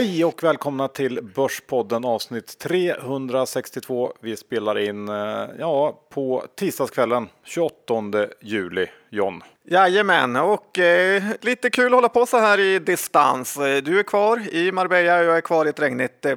[0.00, 4.12] Hej och välkomna till Börspodden avsnitt 362.
[4.20, 8.86] Vi spelar in eh, ja, på tisdagskvällen 28 juli.
[9.10, 9.42] John.
[9.64, 13.56] Jajamän, och eh, lite kul att hålla på så här i distans.
[13.56, 16.36] Eh, du är kvar i Marbella och jag är kvar i ett regnigt eh,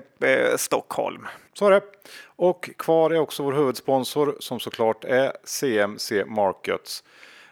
[0.57, 1.27] Stockholm.
[1.53, 1.81] Så är det.
[2.25, 7.03] Och kvar är också vår huvudsponsor som såklart är CMC Markets.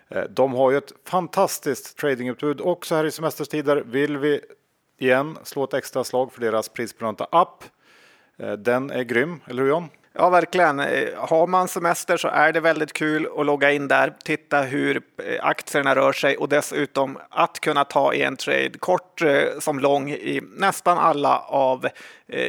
[0.09, 4.41] Eh, de har ju ett fantastiskt tradingutbud och så här i semesterstider vill vi
[5.01, 7.63] igen slå ett extra slag för deras prisbelönta app.
[8.37, 9.89] Eh, den är grym, eller hur John?
[10.13, 10.79] Ja, verkligen.
[10.79, 15.01] Eh, har man semester så är det väldigt kul att logga in där, titta hur
[15.23, 19.21] eh, aktierna rör sig och dessutom att kunna ta i en trade kort
[19.59, 21.87] som lång i nästan alla av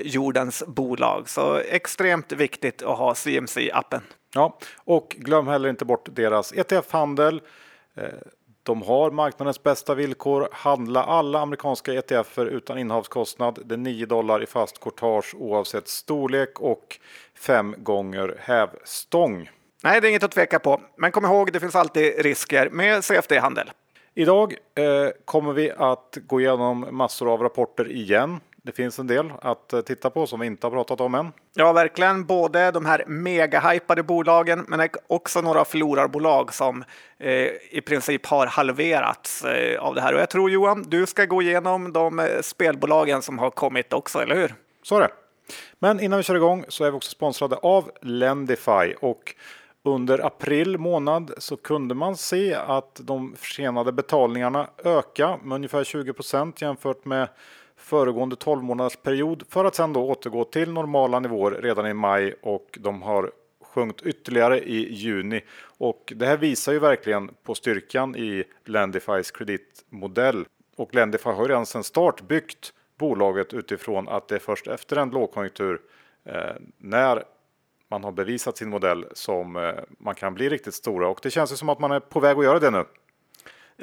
[0.04, 1.28] jordens bolag.
[1.28, 4.00] Så extremt viktigt att ha CMC-appen.
[4.34, 7.40] Ja, och glöm heller inte bort deras ETF-handel.
[8.62, 10.48] De har marknadens bästa villkor.
[10.52, 13.58] Handla alla amerikanska ETFer utan innehavskostnad.
[13.64, 16.98] Det är 9 dollar i fast courtage oavsett storlek och
[17.38, 19.50] fem gånger hävstång.
[19.82, 20.80] Nej, det är inget att tveka på.
[20.96, 23.70] Men kom ihåg, det finns alltid risker med CFD-handel.
[24.14, 28.40] Idag eh, kommer vi att gå igenom massor av rapporter igen.
[28.64, 31.32] Det finns en del att eh, titta på som vi inte har pratat om än.
[31.54, 32.24] Ja, verkligen.
[32.24, 36.84] Både de här megahypade bolagen, men också några förlorarbolag som
[37.18, 40.14] eh, i princip har halverats eh, av det här.
[40.14, 44.18] Och jag tror Johan, du ska gå igenom de eh, spelbolagen som har kommit också,
[44.18, 44.54] eller hur?
[44.82, 45.10] Så är det.
[45.78, 49.34] Men innan vi kör igång så är vi också sponsrade av Lendify och
[49.84, 56.52] under april månad så kunde man se att de försenade betalningarna öka med ungefär 20%
[56.56, 57.28] jämfört med
[57.82, 62.34] föregående 12 månaders period för att sedan då återgå till normala nivåer redan i maj
[62.42, 65.40] och de har sjunkit ytterligare i juni.
[65.78, 70.44] Och det här visar ju verkligen på styrkan i Lendifys kreditmodell.
[70.76, 74.96] Och Lendify har ju redan sedan start byggt bolaget utifrån att det är först efter
[74.96, 75.80] en lågkonjunktur
[76.24, 76.34] eh,
[76.78, 77.24] när
[77.88, 81.52] man har bevisat sin modell som eh, man kan bli riktigt stora och det känns
[81.52, 82.84] ju som att man är på väg att göra det nu.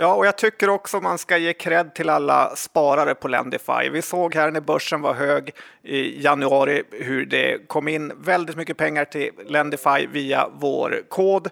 [0.02, 3.90] Ja, och jag tycker också man ska ge cred till alla sparare på Lendify.
[3.92, 5.52] Vi såg här när börsen var hög
[5.84, 11.48] i januari hur det kom in väldigt mycket pengar till Lendify via vår kod.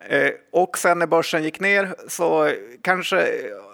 [0.00, 2.50] Eh, och sen när börsen gick ner så
[2.82, 3.28] kanske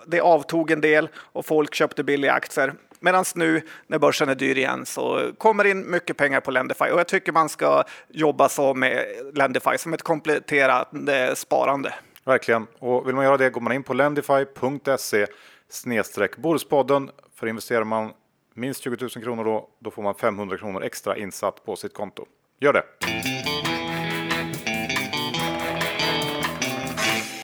[0.07, 2.75] det avtog en del och folk köpte billiga aktier.
[3.01, 6.85] Medan nu när börsen är dyr igen så kommer det in mycket pengar på Lendify
[6.85, 9.05] och jag tycker man ska jobba så med
[9.35, 11.95] Lendify som ett kompletterande sparande.
[12.25, 12.67] Verkligen.
[12.79, 15.27] Och vill man göra det går man in på lendify.se
[15.69, 17.11] snedstreck Bordspodden.
[17.35, 18.12] För investerar man
[18.55, 22.27] minst 20 000 kronor då, då får man 500 kronor extra insatt på sitt konto.
[22.61, 22.85] Gör det!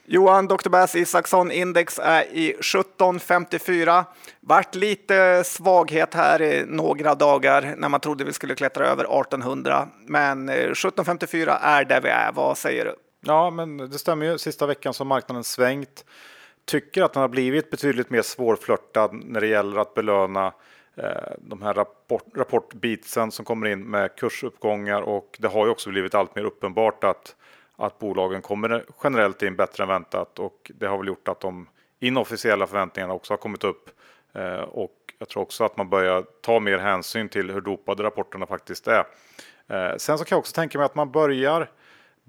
[0.05, 0.69] Johan Dr.
[0.69, 4.05] Bass Isaksson index är i 1754.
[4.39, 9.87] Vart lite svaghet här i några dagar när man trodde vi skulle klättra över 1800.
[10.05, 12.31] Men eh, 1754 är där vi är.
[12.31, 12.95] Vad säger du?
[13.25, 14.37] Ja, men det stämmer ju.
[14.37, 16.05] Sista veckan så har marknaden svängt.
[16.65, 20.53] Tycker att den har blivit betydligt mer svårflörtad när det gäller att belöna
[20.95, 25.89] eh, de här rapport, rapportbeatsen som kommer in med kursuppgångar och det har ju också
[25.89, 27.35] blivit allt mer uppenbart att,
[27.75, 31.67] att bolagen kommer generellt in bättre än väntat och det har väl gjort att de
[31.99, 33.89] inofficiella förväntningarna också har kommit upp
[34.33, 38.45] eh, och jag tror också att man börjar ta mer hänsyn till hur dopade rapporterna
[38.45, 39.05] faktiskt är.
[39.67, 41.69] Eh, sen så kan jag också tänka mig att man börjar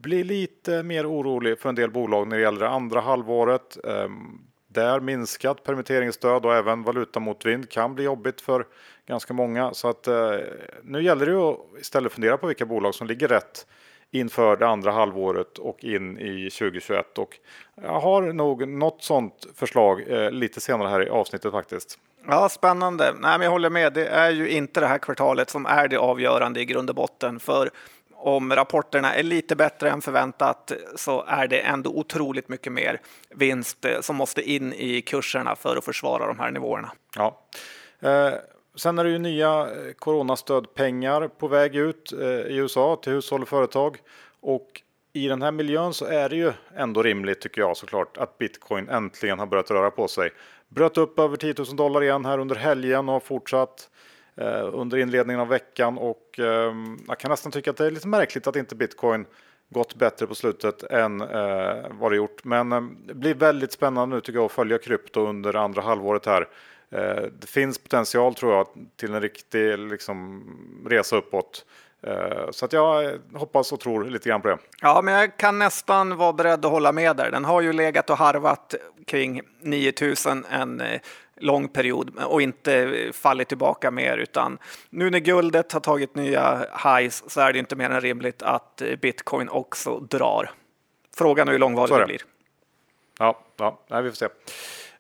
[0.02, 3.84] blir lite mer orolig för en del bolag när det gäller det andra halvåret.
[3.84, 8.66] Ehm, där minskat permitteringsstöd och även valutamotvind kan bli jobbigt för
[9.06, 9.74] ganska många.
[9.74, 10.36] Så att eh,
[10.82, 13.66] nu gäller det att istället fundera på vilka bolag som ligger rätt
[14.10, 17.18] inför det andra halvåret och in i 2021.
[17.18, 17.38] Och
[17.82, 21.98] jag har nog något sådant förslag eh, lite senare här i avsnittet faktiskt.
[22.26, 23.04] Ja, spännande.
[23.04, 23.92] Nej, men jag håller med.
[23.92, 27.40] Det är ju inte det här kvartalet som är det avgörande i grund och botten.
[27.40, 27.70] För
[28.22, 33.84] om rapporterna är lite bättre än förväntat så är det ändå otroligt mycket mer vinst
[33.84, 36.92] eh, som måste in i kurserna för att försvara de här nivåerna.
[37.16, 37.40] Ja.
[38.00, 38.32] Eh,
[38.76, 43.42] sen är det ju nya eh, coronastödpengar på väg ut eh, i USA till hushåll
[43.42, 43.98] och företag
[44.40, 44.82] och
[45.12, 48.88] i den här miljön så är det ju ändå rimligt tycker jag såklart att bitcoin
[48.88, 50.30] äntligen har börjat röra på sig.
[50.68, 53.88] Bröt upp över 10 000 dollar igen här under helgen och har fortsatt.
[54.36, 58.08] Eh, under inledningen av veckan och ehm, jag kan nästan tycka att det är lite
[58.08, 59.26] märkligt att inte bitcoin
[59.68, 62.44] gått bättre på slutet än eh, vad det gjort.
[62.44, 66.26] Men ehm, det blir väldigt spännande nu tycker jag att följa krypto under andra halvåret
[66.26, 66.48] här.
[66.90, 70.44] Eh, det finns potential tror jag till en riktig liksom,
[70.86, 71.64] resa uppåt.
[72.06, 74.58] Eh, så att jag eh, hoppas och tror lite grann på det.
[74.80, 77.30] Ja, men jag kan nästan vara beredd att hålla med där.
[77.30, 78.74] Den har ju legat och harvat
[79.06, 80.82] kring 9000 en
[81.36, 84.58] lång period och inte fallit tillbaka mer utan
[84.90, 88.82] nu när guldet har tagit nya highs så är det inte mer än rimligt att
[89.02, 90.50] bitcoin också drar.
[91.16, 92.06] Frågan är hur långvarigt det.
[92.06, 92.22] blir.
[93.18, 94.28] Ja, ja nej, vi får se.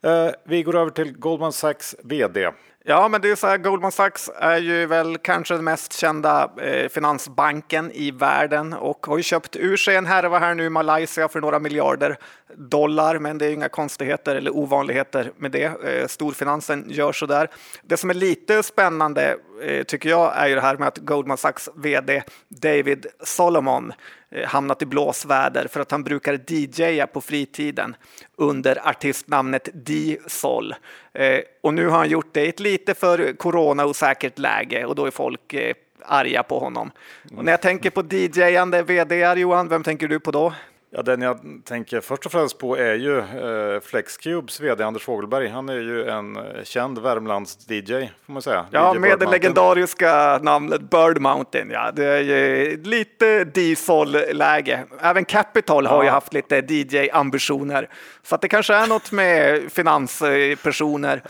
[0.06, 2.50] Uh, vi går över till Goldman Sachs vd
[2.84, 6.50] Ja, men det är så här, Goldman Sachs är ju väl kanske den mest kända
[6.60, 10.70] eh, finansbanken i världen och har ju köpt ur sig en härva här nu i
[10.70, 12.18] Malaysia för några miljarder
[12.56, 13.18] dollar.
[13.18, 15.64] Men det är inga konstigheter eller ovanligheter med det.
[15.64, 17.50] Eh, storfinansen gör så där.
[17.82, 21.36] Det som är lite spännande eh, tycker jag är ju det här med att Goldman
[21.36, 23.92] Sachs vd David Solomon
[24.34, 27.96] Eh, hamnat i blåsväder för att han brukar DJa på fritiden
[28.36, 30.74] under artistnamnet D-Sol.
[31.12, 35.06] Eh, och nu har han gjort det i ett lite för corona-osäkert läge och då
[35.06, 35.74] är folk eh,
[36.04, 36.90] arga på honom.
[37.36, 40.52] Och när jag tänker på DJ-ande vd Johan, vem tänker du på då?
[40.94, 45.48] Ja, den jag tänker först och främst på är ju eh, Flexcubes vd Anders Fogelberg.
[45.48, 48.66] Han är ju en eh, känd Värmlands-DJ får man säga.
[48.70, 51.70] Ja, DJ med det legendariska namnet Bird Mountain.
[51.70, 54.84] Ja, det är ju lite diesel-läge.
[55.00, 57.88] Även Capital har ju haft lite DJ-ambitioner.
[58.22, 61.22] Så att det kanske är något med finanspersoner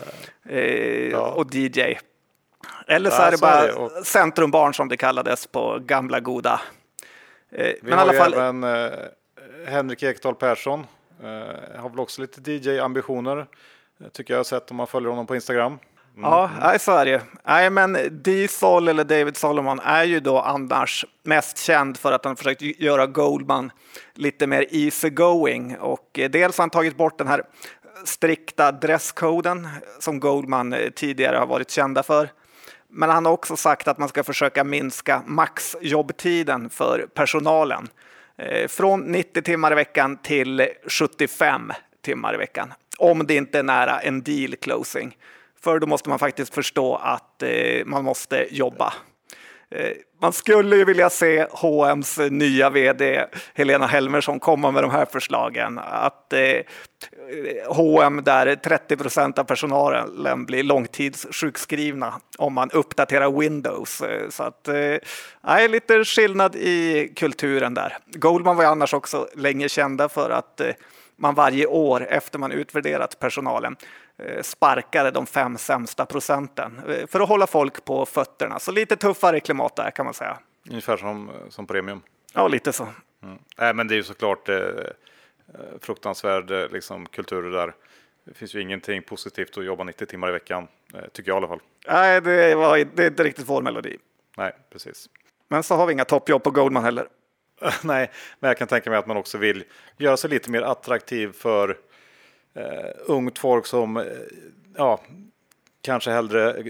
[0.49, 1.31] eh, ja.
[1.31, 1.97] och DJ.
[2.87, 4.05] Eller så ja, är det bara är det.
[4.05, 6.61] centrumbarn som det kallades på gamla goda.
[7.51, 8.33] Eh, men i alla fall...
[8.33, 8.89] även eh,
[9.65, 10.79] Henrik Ekdahl Persson
[11.23, 13.45] eh, har väl också lite DJ-ambitioner.
[14.11, 15.79] Tycker jag har sett om man följer honom på Instagram.
[16.17, 16.29] Mm.
[16.29, 17.21] Ja, så är det.
[17.43, 22.35] Nej, men D-Sol eller David Solomon är ju då annars mest känd för att han
[22.35, 23.71] försökt göra Goldman
[24.13, 27.43] lite mer easy going och eh, dels har han tagit bort den här
[28.05, 29.67] strikta dresskoden
[29.99, 32.29] som Goldman eh, tidigare har varit kända för.
[32.87, 37.87] Men han har också sagt att man ska försöka minska maxjobbtiden för personalen.
[38.45, 42.73] Eh, från 90 timmar i veckan till 75 timmar i veckan.
[42.97, 45.17] Om det inte är nära en deal closing.
[45.61, 48.93] För då måste man faktiskt förstå att eh, man måste jobba.
[49.71, 49.91] Eh,
[50.21, 55.79] man skulle ju vilja se H&M's nya vd Helena Helmersson komma med de här förslagen.
[55.79, 56.33] Att
[57.67, 64.03] H&M där 30 procent av personalen blir långtidssjukskrivna om man uppdaterar Windows.
[64.29, 67.97] Så att eh, lite skillnad i kulturen där.
[68.05, 70.69] Goldman var ju annars också länge kända för att eh,
[71.15, 73.75] man varje år efter man utvärderat personalen
[74.17, 78.59] Eh, sparkade de fem sämsta procenten för att hålla folk på fötterna.
[78.59, 80.37] Så lite tuffare klimat där kan man säga.
[80.69, 82.01] Ungefär som, som premium.
[82.33, 82.87] Ja, lite så.
[83.23, 83.37] Mm.
[83.57, 84.57] Nej, men det är ju såklart eh,
[85.81, 87.75] fruktansvärd eh, liksom, kultur där.
[88.25, 90.67] Det finns ju ingenting positivt att jobba 90 timmar i veckan,
[91.11, 91.61] tycker jag i alla fall.
[91.87, 93.97] Nej, det, var, det är inte riktigt vår melodi.
[94.37, 95.09] Nej, precis.
[95.47, 97.07] Men så har vi inga toppjobb på Goldman heller.
[97.83, 99.63] Nej, men jag kan tänka mig att man också vill
[99.97, 101.77] göra sig lite mer attraktiv för
[102.53, 104.03] eh, ungt folk som eh,
[104.77, 105.01] ja,
[105.81, 106.63] kanske hellre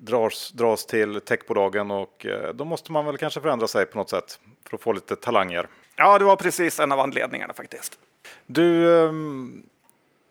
[0.00, 4.10] dras, dras till techbolagen och eh, då måste man väl kanske förändra sig på något
[4.10, 5.68] sätt för att få lite talanger.
[5.96, 7.98] Ja, det var precis en av anledningarna faktiskt.
[8.46, 9.12] Du, eh,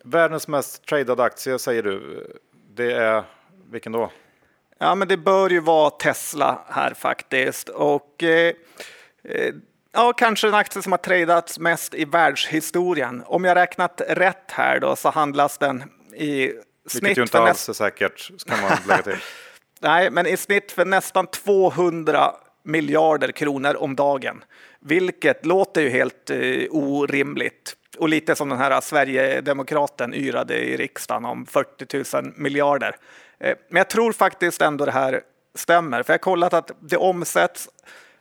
[0.03, 2.27] världens mest tradade aktie säger du.
[2.73, 3.23] Det är
[3.71, 4.11] vilken då?
[4.77, 8.53] Ja, men det bör ju vara Tesla här faktiskt och eh,
[9.23, 9.53] eh
[9.93, 13.23] Ja, kanske den aktie som har tradats mest i världshistorien.
[13.25, 15.83] Om jag räknat rätt här då så handlas den
[16.15, 16.51] i
[16.87, 17.03] snitt...
[17.03, 19.17] Vilket ju inte alls är säkert, kan man lägga till.
[19.79, 22.31] Nej, men i snitt för nästan 200
[22.63, 24.43] miljarder kronor om dagen.
[24.79, 27.75] Vilket låter ju helt eh, orimligt.
[27.97, 32.95] Och lite som den här Sverigedemokraten yrade i riksdagen om 40 000 miljarder.
[33.39, 35.21] Eh, men jag tror faktiskt ändå det här
[35.55, 37.69] stämmer, för jag har kollat att det omsätts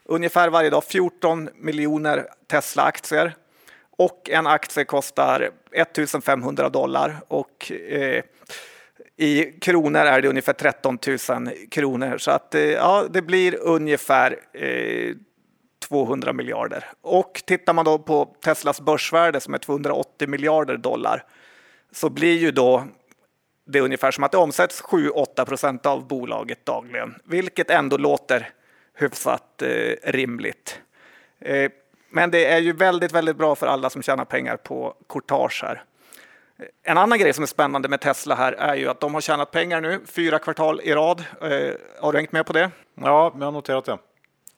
[0.05, 3.35] ungefär varje dag 14 miljoner Tesla-aktier
[3.91, 8.23] och en aktie kostar 1500 dollar och eh,
[9.21, 11.19] i kronor är det ungefär 13 000
[11.71, 15.15] kronor så att eh, ja, det blir ungefär eh,
[15.89, 16.85] 200 miljarder.
[17.01, 21.25] Och tittar man då på Teslas börsvärde som är 280 miljarder dollar
[21.93, 22.85] så blir ju då
[23.67, 28.49] det ungefär som att det omsätts 7-8 procent av bolaget dagligen, vilket ändå låter
[28.95, 30.81] hyfsat eh, rimligt.
[31.41, 31.71] Eh,
[32.11, 35.85] men det är ju väldigt, väldigt bra för alla som tjänar pengar på courtage här.
[36.83, 39.51] En annan grej som är spännande med Tesla här är ju att de har tjänat
[39.51, 41.25] pengar nu fyra kvartal i rad.
[41.41, 42.71] Eh, har du hängt med på det?
[42.95, 43.99] Ja, jag har noterat det.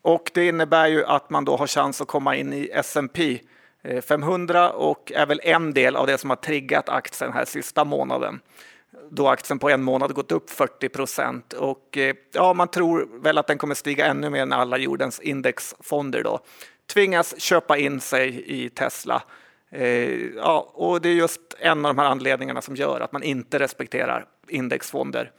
[0.03, 3.39] Och det innebär ju att man då har chans att komma in i S&P
[4.09, 7.85] 500 eh, och är väl en del av det som har triggat aktien här sista
[7.85, 8.41] månaden
[9.11, 13.39] då aktien på en månad gått upp 40 procent och eh, ja, man tror väl
[13.39, 16.41] att den kommer stiga ännu mer när alla jordens indexfonder då
[16.93, 19.23] tvingas köpa in sig i Tesla.
[19.73, 23.23] Eh, ja, och det är just en av de här anledningarna som gör att man
[23.23, 25.33] inte respekterar indexfonder.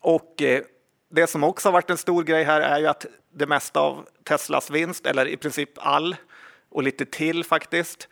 [0.00, 0.62] Och eh,
[1.10, 4.08] det som också har varit en stor grej här är ju att det mesta av
[4.24, 6.16] Teslas vinst, eller i princip all
[6.68, 8.08] och lite till faktiskt,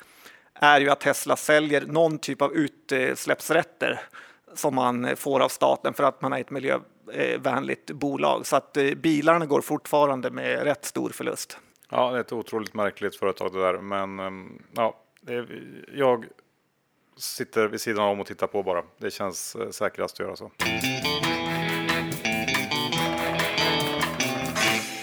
[0.55, 4.01] är ju att Tesla säljer någon typ av utsläppsrätter
[4.55, 8.47] som man får av staten för att man är ett miljövänligt bolag.
[8.47, 11.59] Så att eh, bilarna går fortfarande med rätt stor förlust.
[11.91, 14.31] Ja, det är ett otroligt märkligt företag det där, men eh,
[14.75, 14.95] ja,
[15.93, 16.27] jag
[17.17, 18.83] sitter vid sidan om och tittar på bara.
[18.99, 20.51] Det känns eh, säkrast att göra så.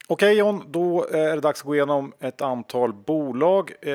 [0.07, 3.71] Okej John, då är det dags att gå igenom ett antal bolag.
[3.81, 3.93] Eh,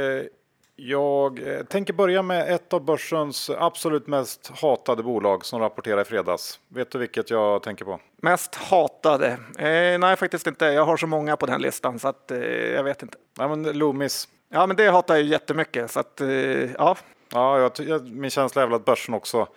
[0.76, 6.04] jag eh, tänker börja med ett av börsens absolut mest hatade bolag som rapporterade i
[6.04, 6.60] fredags.
[6.68, 8.00] Vet du vilket jag tänker på?
[8.16, 9.28] Mest hatade?
[9.58, 10.64] Eh, nej, faktiskt inte.
[10.64, 13.18] Jag har så många på den listan så att eh, jag vet inte.
[13.38, 14.28] Nej, men Loomis.
[14.48, 16.28] Ja, men det hatar jag ju jättemycket så att eh,
[16.72, 16.96] ja.
[17.32, 19.48] Ja, jag, jag, min känsla är väl att börsen också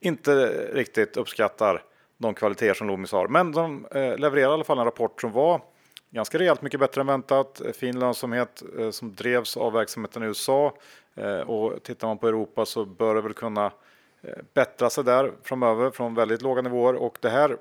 [0.00, 1.82] inte riktigt uppskattar
[2.18, 3.28] de kvaliteter som Loomis har.
[3.28, 5.60] Men de eh, levererar i alla fall en rapport som var
[6.10, 7.62] ganska rejält mycket bättre än väntat.
[7.74, 10.74] Fin lönsamhet eh, som drevs av verksamheten i USA
[11.14, 13.66] eh, och tittar man på Europa så bör det väl kunna
[14.22, 17.56] eh, bättra sig där framöver från väldigt låga nivåer och det här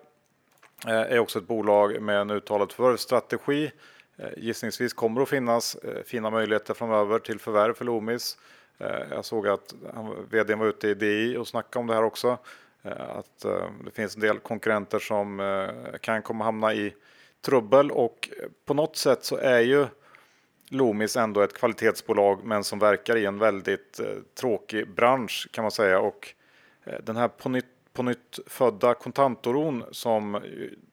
[0.87, 3.71] eh, är också ett bolag med en uttalad förvärvsstrategi.
[4.23, 8.37] Eh, gissningsvis kommer det att finnas eh, fina möjligheter framöver till förvärv för Loomis.
[8.77, 9.73] Eh, jag såg att
[10.29, 12.37] vdn var ute i DI och snackade om det här också.
[12.97, 13.39] Att
[13.85, 15.69] det finns en del konkurrenter som
[16.01, 16.93] kan komma hamna i
[17.41, 18.29] trubbel och
[18.65, 19.87] på något sätt så är ju
[20.69, 23.99] Loomis ändå ett kvalitetsbolag men som verkar i en väldigt
[24.39, 26.33] tråkig bransch kan man säga och
[27.03, 30.41] den här på nytt, på nytt födda kontantoron som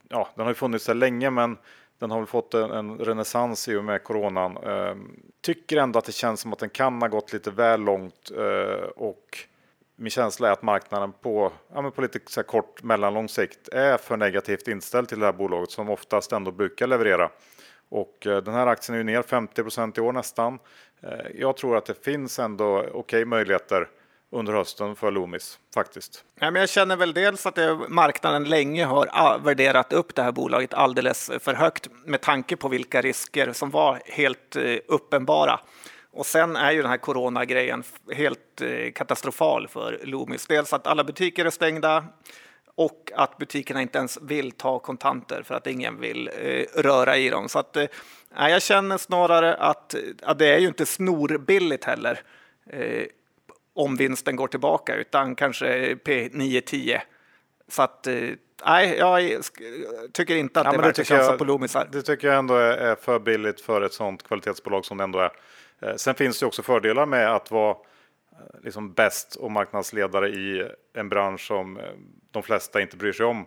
[0.08, 1.56] ja, den har funnits där länge men
[2.00, 4.56] den har väl fått en, en renässans i och med coronan.
[4.56, 4.94] Eh,
[5.40, 8.88] tycker ändå att det känns som att den kan ha gått lite väl långt eh,
[8.96, 9.38] och
[9.96, 14.16] min känsla är att marknaden på, ja, på lite så kort mellanlång sikt är för
[14.16, 17.30] negativt inställd till det här bolaget som oftast ändå brukar leverera.
[17.88, 20.58] Och eh, den här aktien är ju ner 50% i år nästan.
[21.02, 23.88] Eh, jag tror att det finns ändå okej okay möjligheter
[24.32, 26.24] under hösten för Loomis faktiskt.
[26.40, 27.58] Ja, men jag känner väl dels att
[27.88, 32.68] marknaden länge har ah, värderat upp det här bolaget alldeles för högt med tanke på
[32.68, 35.60] vilka risker som var helt eh, uppenbara.
[36.12, 37.82] Och sen är ju den här coronagrejen
[38.12, 40.46] helt eh, katastrofal för Loomis.
[40.46, 42.04] Dels att alla butiker är stängda
[42.74, 47.30] och att butikerna inte ens vill ta kontanter för att ingen vill eh, röra i
[47.30, 47.48] dem.
[47.48, 47.76] Så att,
[48.34, 52.20] jag känner snarare att, att det är ju inte snorbilligt heller
[53.80, 57.00] om vinsten går tillbaka, utan kanske P9-10.
[57.68, 58.14] Så att eh,
[58.66, 59.42] nej, jag
[60.12, 61.88] tycker inte att ja, det verkar chansa på Loomisar.
[61.92, 65.30] Det tycker jag ändå är, för billigt för ett sådant kvalitetsbolag som det ändå är.
[65.80, 67.76] Eh, sen finns det också fördelar med att vara eh,
[68.62, 71.78] liksom bäst och marknadsledare i en bransch som
[72.30, 73.46] de flesta inte bryr sig om.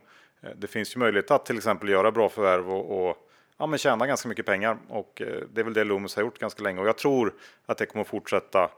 [0.55, 3.17] Det finns ju möjlighet att till exempel göra bra förvärv och, och
[3.57, 5.21] ja, men tjäna ganska mycket pengar och
[5.53, 7.33] det är väl det Loomis har gjort ganska länge och jag tror
[7.65, 8.69] att det kommer fortsätta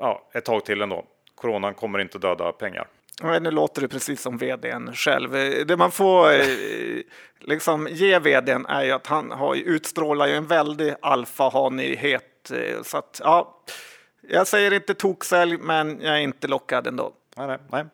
[0.00, 1.04] ja, ett tag till ändå.
[1.34, 2.88] Coronan kommer inte döda pengar.
[3.40, 5.32] nu låter det precis som vdn själv.
[5.66, 6.30] Det man får
[7.38, 12.98] liksom ge vdn är ju att han har utstrålar ju en väldig alfahanighet Eh, så
[12.98, 13.62] att, ja,
[14.20, 17.12] jag säger inte toksälj, men jag är inte lockad ändå.
[17.36, 17.84] Nej, nej, nej.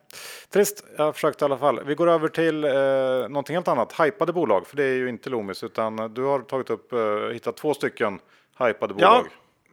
[0.51, 1.81] Trist, jag har försökt i alla fall.
[1.85, 2.71] Vi går över till eh,
[3.29, 4.01] någonting helt annat.
[4.01, 7.57] Hypade bolag, för det är ju inte Loomis, utan du har tagit upp, eh, hittat
[7.57, 8.19] två stycken
[8.59, 9.25] hypade bolag.
[9.25, 9.25] Ja,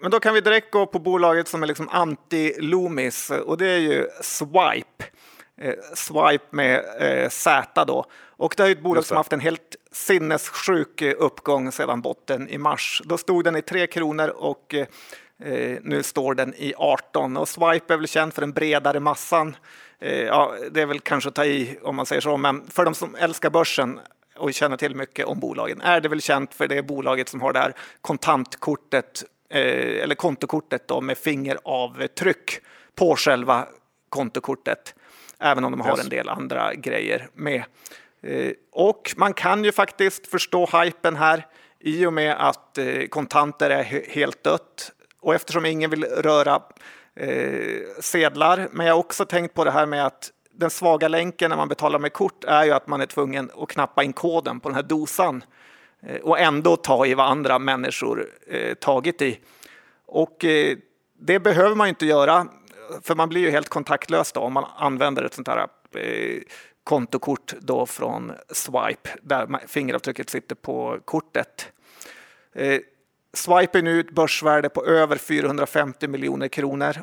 [0.03, 3.79] men då kan vi direkt gå på bolaget som är liksom anti-Loomis och det är
[3.79, 5.03] ju Swipe.
[5.57, 8.05] Eh, Swipe med eh, Z då.
[8.27, 13.01] Och det är ett bolag som haft en helt sinnessjuk uppgång sedan botten i mars.
[13.05, 17.37] Då stod den i 3 kronor och eh, nu står den i 18.
[17.37, 19.55] Och Swipe är väl känd för den bredare massan.
[19.99, 22.85] Eh, ja, det är väl kanske att ta i om man säger så, men för
[22.85, 23.99] de som älskar börsen
[24.37, 27.53] och känner till mycket om bolagen är det väl känt för det bolaget som har
[27.53, 32.59] det här kontantkortet eh, eller kontokortet då, med fingeravtryck
[32.95, 33.67] på själva
[34.09, 34.95] kontokortet.
[35.39, 37.63] Även om de har en del andra grejer med.
[38.23, 41.47] Eh, och man kan ju faktiskt förstå hypen här
[41.79, 44.91] i och med att eh, kontanter är helt dött
[45.21, 46.61] och eftersom ingen vill röra
[47.15, 48.67] eh, sedlar.
[48.71, 51.67] Men jag har också tänkt på det här med att den svaga länken när man
[51.67, 54.75] betalar med kort är ju att man är tvungen att knappa in koden på den
[54.75, 55.43] här dosan
[56.05, 59.39] Eh, och ändå ta i vad andra människor eh, tagit i.
[60.05, 60.77] Och eh,
[61.19, 62.47] det behöver man inte göra,
[63.01, 65.67] för man blir ju helt kontaktlös då om man använder ett sånt här
[66.83, 71.71] kontokort då från Swipe där fingeravtrycket sitter på kortet.
[73.33, 76.93] Swipe är nu ett börsvärde på över 450 miljoner kronor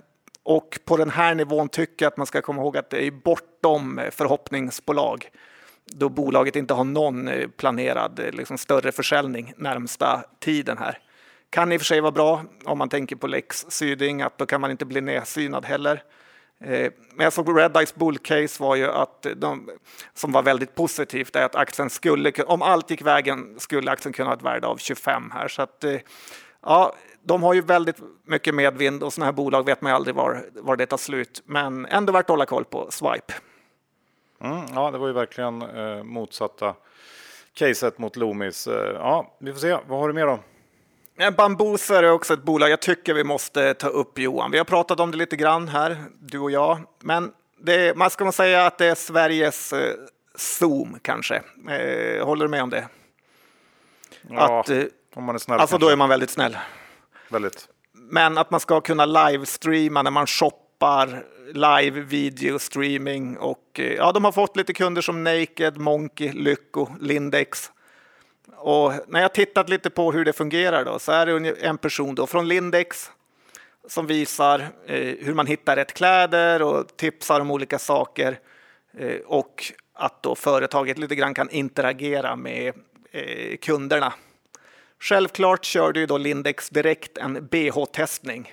[0.42, 3.10] Och på den här nivån tycker jag att man ska komma ihåg att det är
[3.10, 5.30] bortom förhoppningsbolag
[5.90, 10.98] då bolaget inte har någon eh, planerad eh, liksom, större försäljning närmsta tiden här.
[11.50, 14.46] Kan i och för sig vara bra om man tänker på Lex Syding, att då
[14.46, 16.02] kan man inte bli nedsynad heller.
[16.64, 19.70] Eh, men jag såg på Red Eyes Bull Case var ju att de,
[20.14, 24.28] som var väldigt positivt, är att aktien skulle, om allt gick vägen, skulle aktien kunna
[24.28, 25.48] ha ett värde av 25 här.
[25.48, 25.84] Så att,
[26.62, 30.14] ja, de har ju väldigt mycket medvind och sådana här bolag vet man ju aldrig
[30.14, 31.42] var, var det tar slut.
[31.46, 33.34] Men ändå värt att hålla koll på Swipe.
[34.40, 36.74] Mm, ja, det var ju verkligen eh, motsatta
[37.54, 38.66] caset mot Loomis.
[38.66, 39.78] Eh, ja, vi får se.
[39.86, 40.38] Vad har du mer då?
[41.36, 44.50] Bambuser är också ett bolag jag tycker vi måste ta upp Johan.
[44.50, 46.80] Vi har pratat om det lite grann här, du och jag.
[46.98, 49.94] Men det, man ska man säga att det är Sveriges eh,
[50.34, 51.42] Zoom kanske.
[51.68, 52.88] Eh, håller du med om det?
[54.30, 54.82] Ja, att, eh,
[55.14, 55.60] om man är snäll.
[55.60, 55.86] Alltså kanske.
[55.86, 56.56] då är man väldigt snäll.
[57.28, 57.68] Väldigt.
[57.92, 60.69] Men att man ska kunna livestreama när man shoppar
[61.54, 66.88] live video streaming och eh, ja, de har fått lite kunder som Naked, Monkey, Lycko,
[67.00, 67.70] Lindex.
[68.56, 72.14] Och när jag tittat lite på hur det fungerar då så är det en person
[72.14, 73.10] då från Lindex
[73.88, 78.38] som visar eh, hur man hittar rätt kläder och tipsar om olika saker
[78.98, 82.72] eh, och att då företaget lite grann kan interagera med
[83.10, 84.12] eh, kunderna.
[85.00, 88.52] Självklart körde ju då Lindex direkt en bh-testning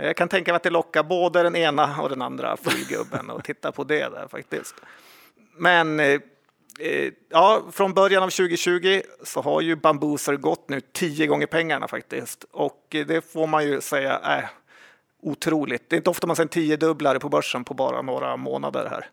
[0.00, 3.30] Eh, jag kan tänka mig att det lockar både den ena och den andra flygubben
[3.30, 4.74] och titta på det där faktiskt.
[5.56, 6.20] Men eh,
[6.80, 11.88] eh ja, från början av 2020 så har ju Bambuser gått nu tio gånger pengarna
[11.88, 14.50] faktiskt och eh, det får man ju säga är
[15.22, 15.90] otroligt.
[15.90, 19.06] Det är inte ofta man ser en tiodubblare på börsen på bara några månader här.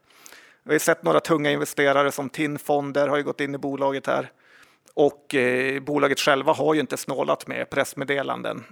[0.64, 4.32] Vi har sett några tunga investerare som TIN-fonder har ju gått in i bolaget här
[4.94, 8.64] och eh, bolaget själva har ju inte snålat med pressmeddelanden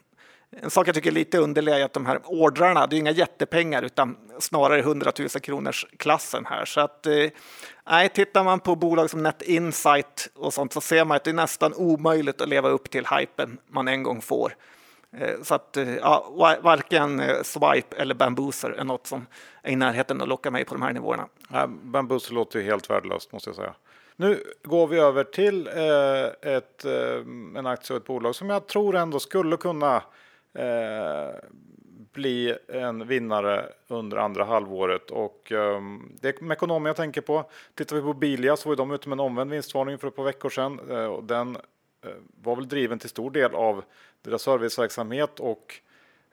[0.61, 3.11] en sak jag tycker är lite underlig är att de här ordrarna, det är inga
[3.11, 6.65] jättepengar utan snarare 100 000 kronors klassen här.
[6.65, 7.29] Så att, eh,
[7.89, 11.31] nej, tittar man på bolag som Net Insight och sånt så ser man att det
[11.31, 14.55] är nästan omöjligt att leva upp till hypen man en gång får.
[15.17, 19.25] Eh, så att eh, ja, varken eh, Swipe eller Bambooser är något som
[19.63, 21.27] är i närheten att locka mig på de här nivåerna.
[21.51, 23.73] Ja, Bambooser låter ju helt värdelöst måste jag säga.
[24.15, 27.17] Nu går vi över till eh, ett, eh,
[27.57, 30.03] en aktie och ett bolag som jag tror ändå skulle kunna
[30.55, 31.35] Eh,
[32.13, 35.11] bli en vinnare under andra halvåret.
[35.11, 35.81] Och eh,
[36.21, 37.49] det är Mekonomi jag tänker på.
[37.75, 40.23] Tittar vi på Bilia så var de ute med en omvänd vinstvarning för ett par
[40.23, 40.79] veckor sedan.
[40.89, 41.55] eh, och den
[42.01, 43.83] eh, var väl driven till stor del av
[44.21, 45.79] deras serviceverksamhet och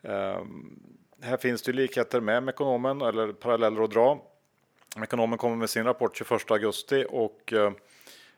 [0.02, 0.80] ehm,
[1.20, 4.22] här finns det likheter med Mekonomen eller paralleller att dra.
[4.96, 7.72] Mekonomen kommer med sin rapport 21 augusti och Eh,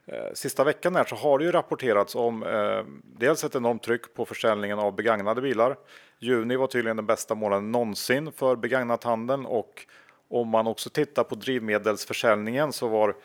[0.06, 4.14] Eh, sista veckan här så har det ju rapporterats om eh, dels ett enormt tryck
[4.14, 5.76] på försäljningen av begagnade bilar.
[6.18, 9.86] Juni var tydligen den bästa månaden någonsin för begagnathandeln och
[10.28, 13.16] om man också tittar på drivmedelsförsäljningen så var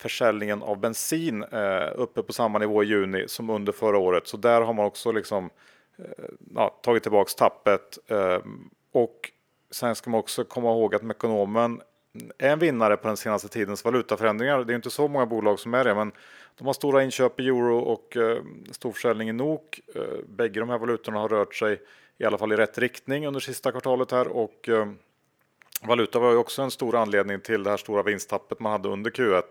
[0.00, 4.26] försäljningen av bensin eh, uppe på samma nivå i juni som under förra året.
[4.26, 5.50] Så där har man också liksom
[5.98, 7.98] eh, ja, tagit tillbaks tappet.
[8.10, 8.38] Eh,
[8.92, 9.30] och
[9.70, 11.80] sen ska man också komma ihåg att Mekonomen
[12.38, 14.64] är en vinnare på den senaste tidens valutaförändringar.
[14.64, 16.12] Det är inte så många bolag som är det, men
[16.58, 19.80] de har stora inköp i euro och eh, stor försäljning i NOK.
[19.94, 21.80] Eh, bägge de här valutorna har rört sig
[22.18, 24.88] i alla fall i rätt riktning under sista kvartalet här och eh,
[25.82, 29.10] valuta var ju också en stor anledning till det här stora vinsttappet man hade under
[29.10, 29.42] Q1.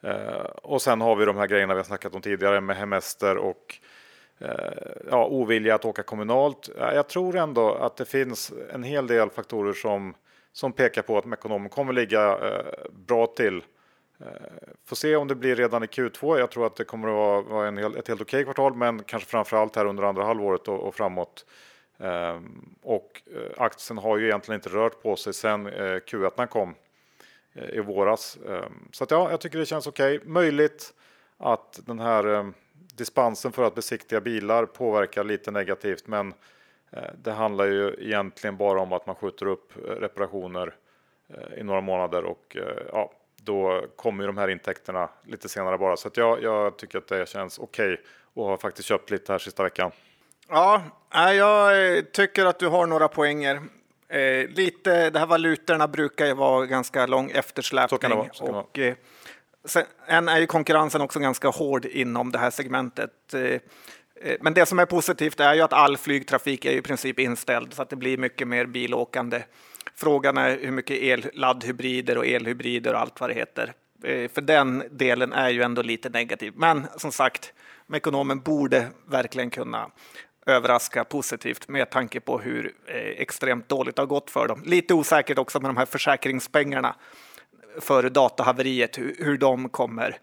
[0.00, 3.36] Eh, och sen har vi de här grejerna vi har snackat om tidigare med hemester
[3.36, 3.78] och
[4.38, 4.48] eh,
[5.10, 6.70] ja, ovilja att åka kommunalt.
[6.78, 10.14] Jag tror ändå att det finns en hel del faktorer som
[10.52, 13.62] som pekar på att Mekonomen kommer ligga eh, bra till.
[14.20, 14.26] Eh,
[14.84, 16.38] får se om det blir redan i Q2.
[16.38, 19.28] Jag tror att det kommer att vara, en hel, ett helt okej kvartal, men kanske
[19.28, 21.46] framför allt här under andra halvåret och, och framåt.
[21.98, 22.40] Eh,
[22.82, 23.22] och
[23.56, 26.74] aktien har ju egentligen inte rört på sig sedan eh, Q1 kom
[27.52, 28.38] eh, i våras.
[28.48, 30.16] Ehm, så att ja, jag tycker det känns okej.
[30.16, 30.28] Okay.
[30.28, 30.94] Möjligt
[31.36, 32.52] att den här
[32.96, 36.34] dispensen för att besiktiga bilar påverkar lite negativt, men
[37.22, 40.74] det handlar ju egentligen bara om att man skjuter upp eh, reparationer
[41.28, 42.56] eh, i några månader och
[42.92, 45.96] ja, då kommer ju de här intäkterna lite senare bara.
[45.96, 49.32] Så att jag, jag tycker att det känns okej okay och har faktiskt köpt lite
[49.32, 49.90] här sista veckan.
[50.48, 50.82] Ja,
[51.32, 53.60] jag tycker att du har några poänger.
[54.08, 58.00] Eh, lite, de här valutorna brukar ju vara ganska lång eftersläpning.
[58.00, 58.60] Det vara.
[58.60, 58.96] Och, det
[59.64, 59.84] vara.
[60.08, 63.34] sen är ju konkurrensen också ganska hård inom det här segmentet.
[63.34, 63.60] Eh, Eh,
[64.20, 67.74] Eh, men det som är positivt är ju att all flygtrafik är i princip inställd
[67.74, 69.42] så att det blir mycket mer bilåkande.
[69.94, 73.72] Frågan är hur mycket elladdhybrider och elhybrider och allt vad det heter.
[74.04, 76.52] Eh, för den delen är ju ändå lite negativ.
[76.56, 77.52] Men som sagt,
[77.86, 79.90] Mekonomen borde verkligen kunna
[80.46, 84.62] överraska positivt med tanke på hur eh, extremt dåligt det har gått för dem.
[84.66, 86.94] Lite osäkert också med de här försäkringspengarna
[87.80, 90.18] för datahaveriet, hur, de kommer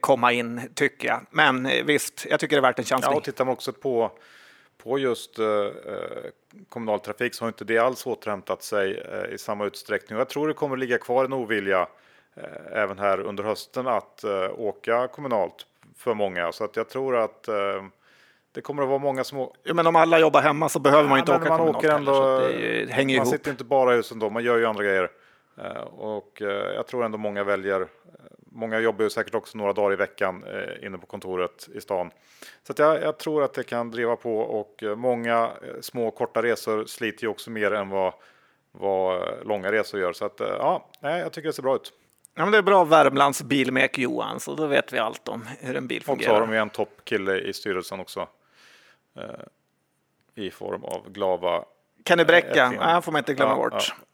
[0.00, 1.20] komma in tycker jag.
[1.30, 3.12] Men eh, visst, jag tycker det är värt en chansning.
[3.12, 4.10] Ja, och tittar man också på,
[4.82, 5.46] på just eh,
[6.68, 10.16] kommunal trafik så har inte det alls återhämtat sig eh, i samma utsträckning.
[10.16, 11.86] Och jag tror det kommer ligga kvar en ovilja
[12.36, 16.52] eh, även här under hösten att eh, åka kommunalt för många.
[16.52, 17.48] Så att jag tror att
[18.52, 19.50] det kommer att vara många som...
[19.62, 22.38] Ja, men om alla jobbar hemma så behöver man inte åka man kommunalt åker ändå,
[22.40, 23.34] heller, hänger Man ihop.
[23.34, 25.10] sitter inte bara i huset då, man gör ju andra grejer.
[25.90, 26.40] Och
[26.74, 27.86] jag tror ändå många väljer
[28.58, 32.10] Många jobbar ju säkert också några dagar i veckan eh, inne på kontoret i stan.
[32.62, 36.42] Så jag, jag, tror att det kan driva på och eh, många eh, små korta
[36.42, 38.12] resor sliter ju också mer än vad,
[38.72, 40.12] vad långa resor gör.
[40.12, 41.92] Så att, ja, jag tycker det ser bra ut.
[42.38, 45.76] Ja, men det är bra Värmlands bilmek Johan, så då vet vi allt om hur
[45.76, 46.30] en bil fungerar.
[46.30, 48.28] Och så har de ju en toppkille i styrelsen också.
[49.16, 49.24] Eh,
[50.34, 51.64] I form av Glava.
[52.04, 53.72] Kenny Bräcka, eh, han får man inte glömma ja, bort.
[53.88, 54.04] Ja.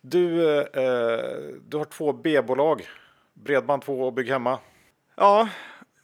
[0.00, 1.24] Du, eh,
[1.68, 2.88] du har två B-bolag.
[3.34, 4.58] Bredband2 och Bygg Hemma.
[5.14, 5.48] Ja,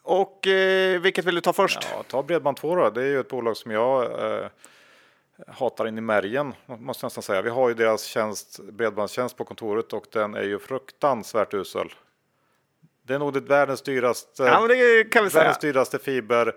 [0.03, 1.88] och eh, vilket vill du ta först?
[1.93, 2.90] Ja, ta Bredband2 då.
[2.90, 4.47] Det är ju ett bolag som jag eh,
[5.47, 7.43] hatar in i märgen, måste jag nästan säga.
[7.43, 11.93] Vi har ju deras tjänst, bredbandstjänst på kontoret och den är ju fruktansvärt usel.
[13.03, 16.55] Det är nog det världens dyraste, ja, det kan vi världens dyraste fiber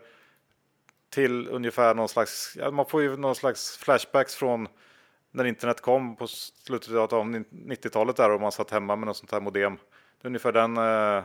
[1.10, 4.68] till ungefär någon slags, ja, man får ju någon slags flashbacks från
[5.32, 9.32] när internet kom på slutet av 90-talet där och man satt hemma med något sånt
[9.32, 9.78] här modem
[10.24, 11.24] ungefär den eh,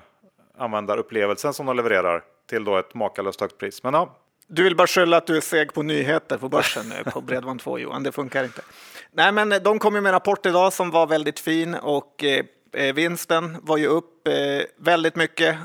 [0.58, 3.82] användarupplevelsen som de levererar till då ett makalöst högt pris.
[3.82, 4.16] Men ja.
[4.46, 7.78] Du vill bara skylla att du är seg på nyheter på börsen nu på Bredband2
[7.78, 8.62] Johan, det funkar inte.
[9.12, 12.44] Nej, men de kom ju med en rapport idag som var väldigt fin och eh,
[12.72, 14.34] eh vinsten var ju upp eh,
[14.76, 15.56] väldigt mycket.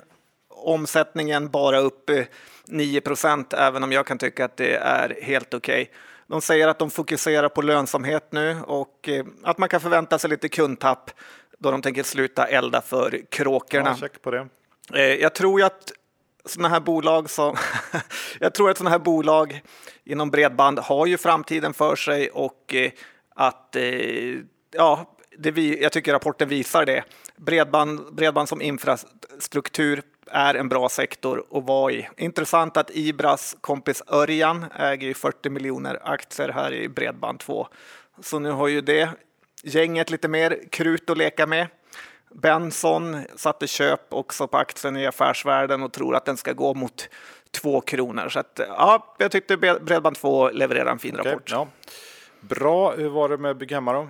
[0.49, 2.25] Omsättningen bara upp eh,
[2.67, 5.81] 9 procent, även om jag kan tycka att det är helt okej.
[5.81, 5.93] Okay.
[6.27, 10.29] De säger att de fokuserar på lönsamhet nu och eh, att man kan förvänta sig
[10.29, 11.11] lite kundtapp
[11.63, 13.89] då de tänker sluta elda för kråkorna.
[13.89, 14.47] Ja, check på det.
[14.93, 15.91] Eh, jag tror ju att
[16.45, 17.55] sådana här bolag som
[18.39, 19.61] jag tror att sådana här bolag
[20.03, 22.91] inom bredband har ju framtiden för sig och eh,
[23.35, 23.83] att eh,
[24.71, 27.03] ja, det vi, jag tycker rapporten visar det.
[27.35, 32.09] Bredband, bredband som infrastruktur är en bra sektor att vara i.
[32.17, 37.67] Intressant att Ibras kompis Örjan äger 40 miljoner aktier här i Bredband2.
[38.21, 39.09] Så nu har ju det
[39.63, 41.67] gänget lite mer krut att leka med.
[42.33, 47.09] Benson satte köp också på aktien i Affärsvärlden och tror att den ska gå mot
[47.51, 48.29] två kronor.
[48.29, 51.51] Så att, ja, jag tyckte Bredband2 levererar en fin okay, rapport.
[51.51, 51.67] Ja.
[52.39, 54.07] Bra, hur var det med Bygghemma då?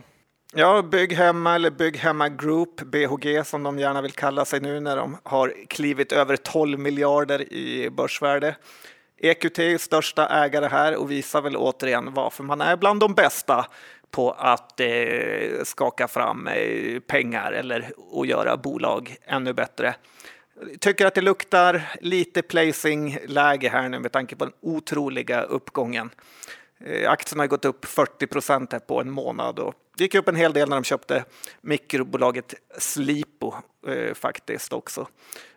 [0.56, 5.18] Ja, Bygghemma eller Bygghemma Group, BHG som de gärna vill kalla sig nu när de
[5.24, 8.56] har klivit över 12 miljarder i börsvärde.
[9.18, 13.66] EQT är största ägare här och visar väl återigen varför man är bland de bästa
[14.14, 19.96] på att eh, skaka fram eh, pengar eller att göra bolag ännu bättre.
[20.80, 26.10] Tycker att det luktar lite placing-läge här nu med tanke på den otroliga uppgången.
[26.86, 30.36] Eh, aktien har gått upp 40 procent på en månad och det gick upp en
[30.36, 31.26] hel del när de köpte
[31.62, 33.54] mikrobolaget Slipo
[33.88, 35.08] eh, faktiskt också.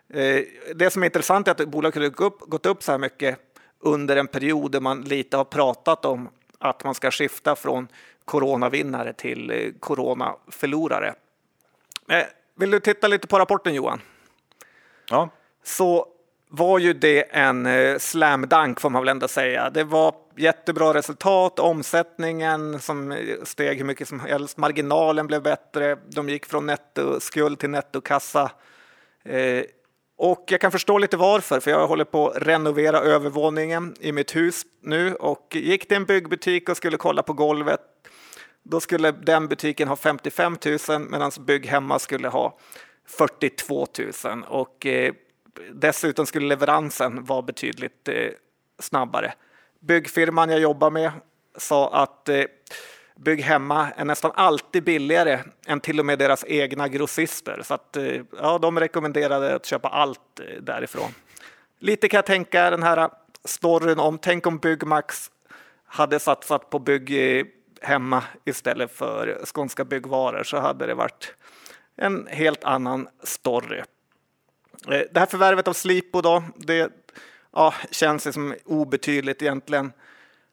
[0.08, 0.40] Eh,
[0.74, 3.38] det som är intressant är att bolaget har gått upp, gått upp så här mycket
[3.80, 7.88] under en period där man lite har pratat om att man ska skifta från
[8.26, 11.14] coronavinnare till eh, coronaförlorare.
[12.08, 12.24] Eh,
[12.56, 14.00] vill du titta lite på rapporten Johan?
[15.10, 15.28] Ja.
[15.62, 16.06] Så
[16.48, 19.70] var ju det en eh, slam dunk får man väl ändå säga.
[19.70, 26.28] Det var jättebra resultat, omsättningen som steg hur mycket som helst, marginalen blev bättre, de
[26.28, 28.50] gick från nettoskuld till nettokassa.
[30.18, 34.36] Och jag kan förstå lite varför, för jag håller på att renovera övervåningen i mitt
[34.36, 37.80] hus nu och gick till en byggbutik och skulle kolla på golvet
[38.68, 40.56] då skulle den butiken ha 55
[40.88, 42.58] 000 medan Bygghemma skulle ha
[43.06, 43.86] 42
[44.24, 45.14] 000 och eh,
[45.72, 48.28] dessutom skulle leveransen vara betydligt eh,
[48.78, 49.34] snabbare.
[49.80, 51.10] Byggfirman jag jobbar med
[51.56, 52.42] sa att eh,
[53.16, 57.96] Bygg Hemma är nästan alltid billigare än till och med deras egna grossister så att
[57.96, 61.10] eh, ja, de rekommenderade att köpa allt eh, därifrån.
[61.78, 63.10] Lite kan jag tänka den här
[63.44, 65.30] storyn om, tänk om Byggmax
[65.86, 67.46] hade satsat på bygg eh,
[67.86, 71.34] hemma istället för Skånska Byggvaror så hade det varit
[71.96, 73.78] en helt annan story.
[74.88, 76.92] Eh, det här förvärvet av Slipo då, det
[77.52, 79.92] ja, känns som obetydligt egentligen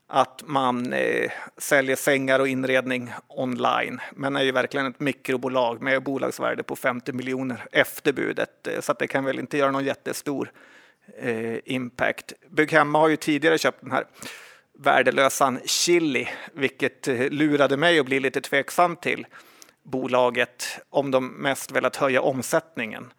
[0.08, 6.04] att man eh, säljer sängar och inredning online, men är ju verkligen ett mikrobolag med
[6.04, 9.86] bolagsvärde på 50 miljoner efter budet, eh, så att det kan väl inte göra någon
[9.86, 10.52] jättestor
[11.18, 12.34] eh, impact.
[12.50, 14.06] Bygghemma har ju tidigare köpt den här
[14.80, 19.26] värdelösan Chili, vilket eh, lurade mig att bli lite tveksam till
[19.84, 23.14] bolaget om de mest velat höja omsättningen.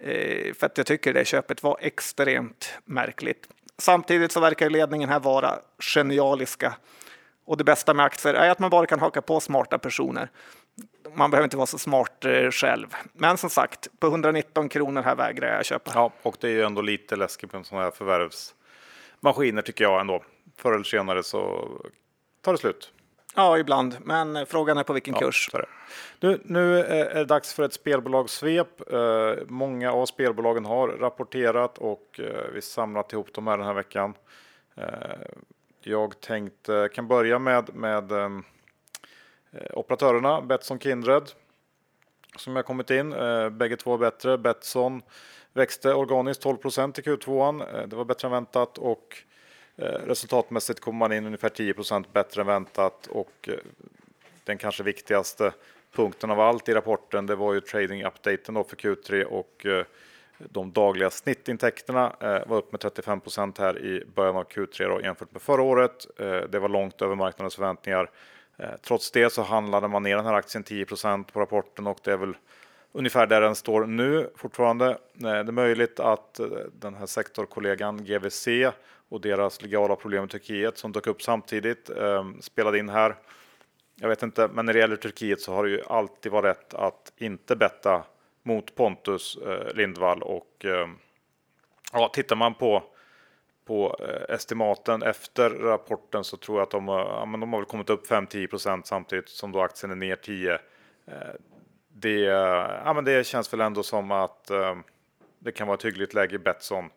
[0.00, 3.48] Eh, för att jag tycker det köpet var extremt märkligt.
[3.78, 6.74] Samtidigt så verkar ledningen här vara genialiska.
[7.44, 10.30] Och det bästa med aktier är att man bara kan haka på smarta personer.
[11.14, 12.86] Man behöver inte vara så smart eh, själv.
[13.12, 15.90] Men som sagt, på 119 kronor här vägrar jag köpa.
[15.94, 20.22] Ja, och det är ju ändå lite läskigt med sådana här förvärvsmaskiner tycker jag ändå.
[20.56, 21.68] Förr eller senare så
[22.40, 22.92] tar det slut.
[23.38, 25.50] Ja, ibland, men frågan är på vilken ja, kurs.
[26.20, 28.92] Nu, nu är det dags för ett spelbolagssvep.
[28.92, 33.74] Eh, många av spelbolagen har rapporterat och eh, vi samlat ihop dem här den här
[33.74, 34.14] veckan.
[34.74, 34.86] Eh,
[35.80, 38.12] jag tänkte kan börja med, med
[39.70, 41.30] operatörerna Betsson Kindred
[42.36, 43.10] som har kommit in.
[43.50, 44.38] Bägge två bättre.
[44.38, 45.02] Betsson
[45.52, 47.86] växte organiskt 12 procent i Q2.
[47.86, 49.22] Det var bättre än väntat och
[49.78, 53.54] Eh, resultatmässigt kommer man in ungefär 10 procent bättre än väntat och eh,
[54.44, 55.52] den kanske viktigaste
[55.92, 59.84] punkten av allt i rapporten, det var ju trading-updaten för Q3 och eh,
[60.38, 65.42] de dagliga snittintäkterna var upp med 35% här i början av Q3 då, jämfört med
[65.42, 66.06] förra året.
[66.48, 68.10] Det var långt över marknadens förväntningar.
[68.82, 72.16] Trots det så handlade man ner den här aktien 10% på rapporten och det är
[72.16, 72.36] väl
[72.92, 74.98] ungefär där den står nu fortfarande.
[75.12, 76.40] Det är möjligt att
[76.72, 78.48] den här sektorkollegan GVC
[79.08, 83.16] och deras legala problem i Turkiet som dök upp samtidigt ehm, spelade in här.
[84.00, 86.74] Jag vet inte, men när det gäller Turkiet så har det ju alltid varit rätt
[86.74, 88.04] att inte betta
[88.42, 90.88] mot Pontus eh, Lindvall och eh,
[91.92, 92.82] ja, tittar man på
[93.66, 97.66] på eh, estimaten efter rapporten så tror jag att de, ja, men de har väl
[97.66, 100.52] kommit upp 5-10 samtidigt som då aktien är ner 10.
[100.52, 100.58] Eh,
[101.88, 102.20] det,
[102.84, 104.76] ja, men det känns väl ändå som att eh,
[105.38, 106.90] det kan vara ett hyggligt läge i Betsson eh,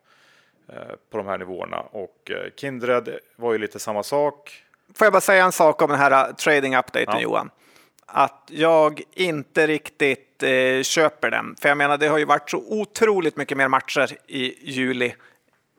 [1.12, 4.64] på de här nivåerna och Kindred var ju lite samma sak.
[4.94, 7.22] Får jag bara säga en sak om den här uh, trading updaten ja.
[7.22, 7.50] Johan?
[8.06, 11.56] Att jag inte riktigt eh, köper den.
[11.62, 15.14] För jag menar, det har ju varit så otroligt mycket mer matcher i juli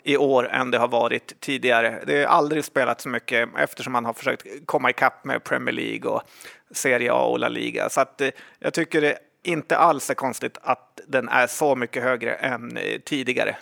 [0.03, 2.03] i år än det har varit tidigare.
[2.07, 6.11] Det har aldrig spelat så mycket eftersom man har försökt komma ikapp med Premier League
[6.11, 6.23] och
[6.71, 7.89] Serie A och La Liga.
[7.89, 12.03] Så att, eh, jag tycker det inte alls är konstigt att den är så mycket
[12.03, 13.57] högre än eh, tidigare.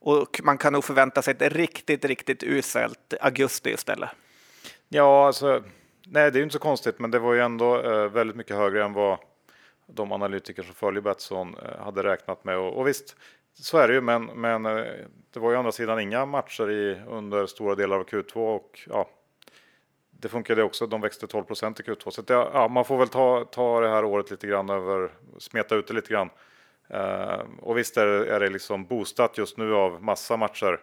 [0.00, 4.10] Och man kan nog förvänta sig ett riktigt, riktigt uselt augusti istället.
[4.88, 5.62] Ja, alltså,
[6.06, 8.84] nej, det är inte så konstigt, men det var ju ändå eh, väldigt mycket högre
[8.84, 9.18] än vad
[9.86, 12.58] de analytiker som följer Betsson eh, hade räknat med.
[12.58, 13.16] Och, och, visst,
[13.54, 14.84] så är det ju, men, men eh,
[15.32, 18.80] det var ju å andra sidan inga matcher i, under stora delar av Q2 och
[18.88, 19.08] ja,
[20.10, 20.86] det funkade också.
[20.86, 23.88] De växte 12 procent i Q2, så det, ja, man får väl ta, ta det
[23.88, 26.30] här året lite grann över, smeta ut det lite grann.
[26.94, 30.80] Uh, och visst är, är det liksom boostat just nu av massa matcher.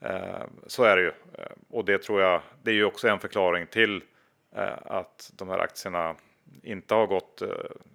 [0.00, 2.42] Eh, så är det ju eh, och det tror jag.
[2.62, 4.02] Det är ju också en förklaring till
[4.82, 6.14] att de här aktierna
[6.62, 7.42] inte har gått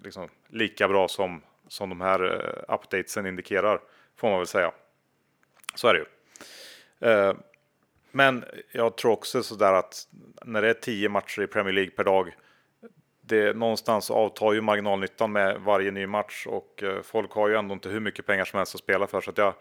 [0.02, 2.22] liksom lika bra som som de här
[2.68, 3.80] updatesen indikerar
[4.16, 4.72] får man väl säga.
[5.74, 6.06] Så är det ju.
[8.10, 10.08] Men jag tror också sådär att
[10.44, 12.36] när det är tio matcher i Premier League per dag.
[13.30, 17.88] Det någonstans avtar ju marginalnyttan med varje ny match och folk har ju ändå inte
[17.88, 19.54] hur mycket pengar som helst att spela för så att jag,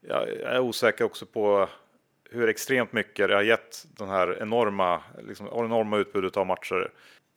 [0.00, 1.68] jag är osäker också på
[2.30, 6.92] hur extremt mycket det har gett den här enorma, liksom, enorma utbudet av matcher.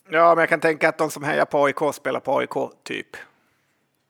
[0.09, 3.07] Ja, men jag kan tänka att de som hejar på AIK spelar på AIK, typ.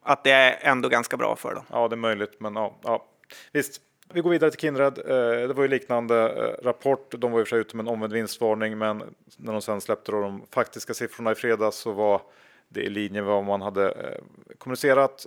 [0.03, 1.63] Att det är ändå ganska bra för dem.
[1.71, 3.06] Ja, det är möjligt, men ja, ja.
[3.51, 3.82] visst.
[4.13, 4.98] Vi går vidare till Kindred.
[4.98, 7.15] Eh, det var ju liknande eh, rapport.
[7.17, 9.82] De var i och för sig ute med en omvänd vinstvarning, men när de sen
[9.82, 12.22] släppte de faktiska siffrorna i fredags så var
[12.70, 14.22] det i linje med vad man hade eh,
[14.58, 15.26] kommunicerat.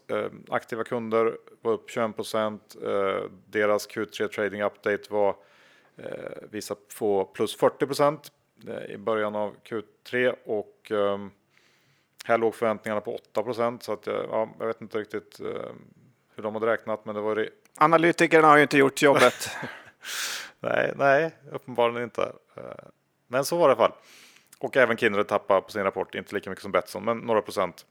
[0.49, 2.77] Aktiva kunder var upp 21 procent.
[3.47, 5.37] Deras Q3 trading update var
[6.51, 8.33] visar på plus 40 procent
[8.89, 10.93] i början av Q3 och
[12.25, 15.41] här låg förväntningarna på 8 procent så att ja, jag vet inte riktigt
[16.35, 17.49] hur de hade räknat, men det var.
[17.79, 19.51] Analytikerna har ju inte gjort jobbet.
[20.61, 22.33] nej, nej, uppenbarligen inte.
[22.57, 22.63] Eh,
[23.29, 23.99] men så var det i alla fall.
[24.59, 27.87] Och även Kindred tappar på sin rapport, inte lika mycket som Betsson, men några procent.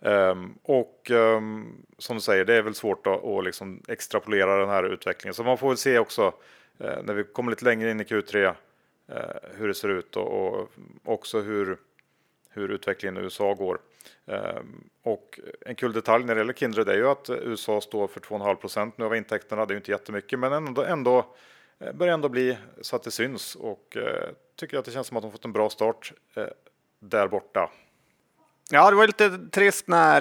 [0.00, 4.68] Um, och um, som du säger, det är väl svårt att, att liksom extrapolera den
[4.68, 5.34] här utvecklingen.
[5.34, 6.26] Så man får väl se också
[6.80, 8.52] uh, när vi kommer lite längre in i Q3 uh,
[9.08, 9.20] eh,
[9.56, 10.70] hur det ser ut och, och,
[11.04, 11.78] också hur,
[12.54, 13.78] hur utvecklingen i USA går.
[14.26, 18.20] Ehm, och en kul detalj när det gäller Kindred är ju att USA står för
[18.20, 19.66] 2,5 procent nu av intäkterna.
[19.66, 21.26] Det är ju inte jättemycket, men ändå, ändå
[21.78, 25.16] eh, börjar ändå bli så att det syns och eh, tycker att det känns som
[25.16, 26.44] att de fått en bra start eh,
[27.00, 27.70] där borta.
[28.70, 30.20] Ja, det var lite trist när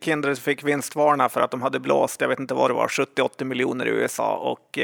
[0.00, 3.44] Kindred fick vinstvarna för att de hade blåst, jag vet inte vad det var, 70-80
[3.44, 4.78] miljoner i USA och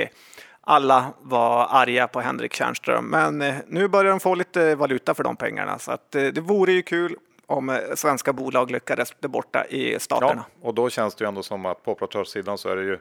[0.67, 3.07] alla var arga på Henrik Tjärnström.
[3.07, 6.73] Men eh, nu börjar de få lite valuta för de pengarna så att det vore
[6.73, 10.45] ju kul om svenska bolag lyckades där borta i staterna.
[10.61, 12.99] Ja, och då känns det ju ändå som att på operatörssidan så är det ju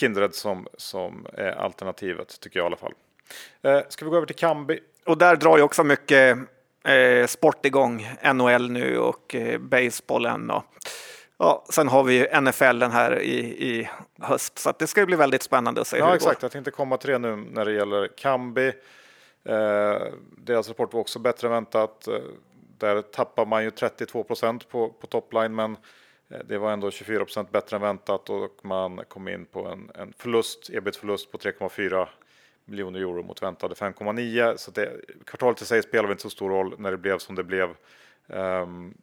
[0.00, 2.92] Kindred som, som är alternativet tycker jag i alla fall.
[3.62, 4.80] Eh, ska vi gå över till Kambi?
[5.06, 6.38] Och där drar ju också mycket
[6.84, 8.08] eh, sport igång.
[8.34, 10.50] NHL nu och eh, basebollen.
[10.50, 10.64] Och,
[11.42, 13.88] ja, sen har vi ju NFL här i, i
[14.20, 16.40] höst, så det ska bli väldigt spännande att se ja, hur det exakt.
[16.40, 16.44] går.
[16.44, 18.66] Jag tänkte komma till det nu när det gäller Kambi.
[19.44, 20.02] Eh,
[20.38, 22.08] deras rapport var också bättre än väntat.
[22.08, 22.14] Eh,
[22.78, 25.76] där tappar man ju 32 procent på, på topline, men
[26.28, 29.90] eh, det var ändå 24 procent bättre än väntat och man kom in på en,
[29.94, 32.08] en förlust, ebit-förlust på 3,4
[32.64, 34.56] miljoner euro mot väntade 5,9.
[34.56, 34.92] Så det,
[35.24, 37.68] kvartalet i sig spelar inte så stor roll när det blev som det blev.
[38.26, 38.94] Um,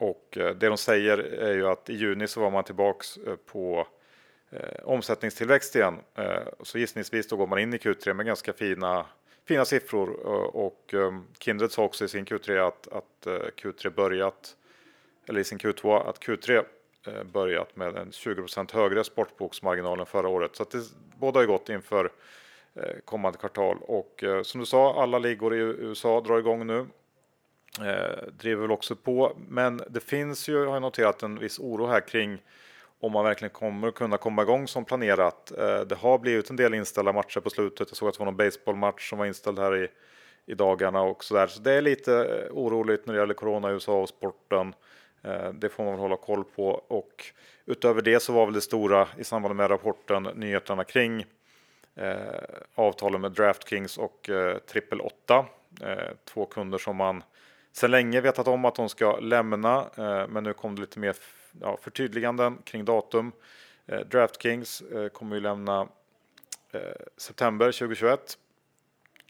[0.00, 3.36] och eh, det de säger är ju att i juni så var man tillbaks eh,
[3.36, 3.86] på
[4.50, 5.98] eh, omsättningstillväxt igen.
[6.14, 9.06] Eh, så gissningsvis då går man in i Q3 med ganska fina,
[9.44, 10.10] fina siffror.
[10.56, 10.94] Och
[11.38, 14.56] Kindred sa också i sin Q3 att, att Q3 börjat,
[15.28, 16.64] eller i sin Q2 att Q3
[17.32, 20.56] börjat med en 20% högre sportboksmarginal än förra året.
[20.56, 20.82] Så att det
[21.18, 22.12] båda har gått inför
[23.04, 23.78] kommande kvartal.
[23.80, 26.86] Och som du sa, alla ligor i USA drar igång nu.
[27.78, 31.86] Eh, driver väl också på, men det finns ju, har jag noterat, en viss oro
[31.86, 32.42] här kring
[33.00, 35.52] om man verkligen kommer kunna komma igång som planerat.
[35.58, 37.88] Eh, det har blivit en del inställda matcher på slutet.
[37.90, 39.88] Jag såg att det var någon baseballmatch som var inställd här i,
[40.46, 41.46] i dagarna och så där.
[41.46, 44.74] Så det är lite eh, oroligt när det gäller corona i USA och sporten.
[45.22, 47.24] Eh, det får man väl hålla koll på och
[47.66, 51.24] utöver det så var väl det stora i samband med rapporten nyheterna kring
[51.94, 52.16] eh,
[52.74, 55.46] avtalen med DraftKings och eh, Triple 8.
[55.82, 57.22] Eh, två kunder som man
[57.72, 61.16] sedan länge vetat om att de ska lämna, eh, men nu kom det lite mer
[61.60, 63.32] ja, förtydliganden kring datum.
[63.86, 65.88] Eh, DraftKings eh, kommer ju lämna
[67.16, 68.38] september 2021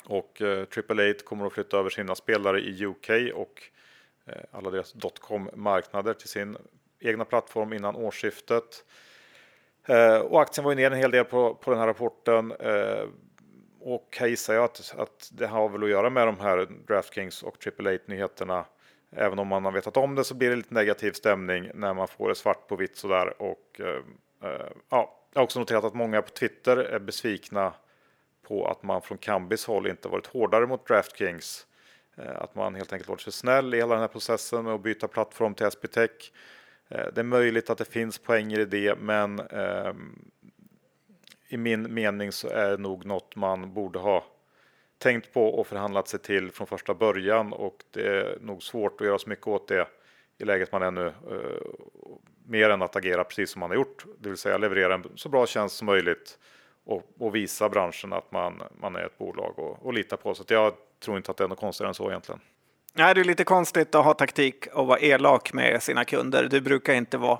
[0.04, 0.42] och
[0.74, 3.62] Triple 8 kommer att flytta över sina spelare i UK och
[4.50, 6.56] alla deras dotcom marknader till sin
[6.98, 8.84] egna plattform innan årsskiftet.
[10.22, 12.52] Och aktien var ju ner en hel del på, på den här rapporten.
[13.82, 17.42] Och här gissar jag att, att det har väl att göra med de här Draftkings
[17.42, 18.64] och AAA-nyheterna.
[19.10, 22.08] Även om man har vetat om det så blir det lite negativ stämning när man
[22.08, 23.42] får det svart på vitt sådär.
[23.42, 24.02] Och, eh,
[24.50, 27.72] eh, ja, jag har också noterat att många på Twitter är besvikna
[28.42, 31.66] på att man från Kambis håll inte varit hårdare mot Draftkings.
[32.16, 34.82] Eh, att man helt enkelt varit för snäll i hela den här processen med att
[34.82, 36.32] byta plattform till SBTech.
[36.88, 39.92] Eh, det är möjligt att det finns poänger i det, men eh,
[41.52, 44.24] i min mening så är det nog något man borde ha
[44.98, 49.06] tänkt på och förhandlat sig till från första början och det är nog svårt att
[49.06, 49.88] göra så mycket åt det
[50.38, 51.06] i läget man är nu.
[51.06, 51.12] Eh,
[52.46, 55.28] mer än att agera precis som man har gjort, det vill säga leverera en så
[55.28, 56.38] bra tjänst som möjligt
[56.84, 60.34] och, och visa branschen att man, man är ett bolag och, och lita på.
[60.34, 60.72] Så jag
[61.04, 62.40] tror inte att det är något konstigare än så egentligen.
[62.94, 66.48] Nej, det är lite konstigt att ha taktik och vara elak med sina kunder.
[66.50, 67.38] Det brukar inte vara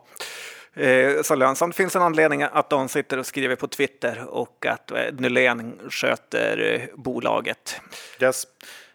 [1.22, 1.74] så lönsamt.
[1.74, 5.78] Det finns en anledning att de sitter och skriver på Twitter och att eh, Nylén
[5.90, 7.80] sköter eh, bolaget.
[8.20, 8.46] Yes.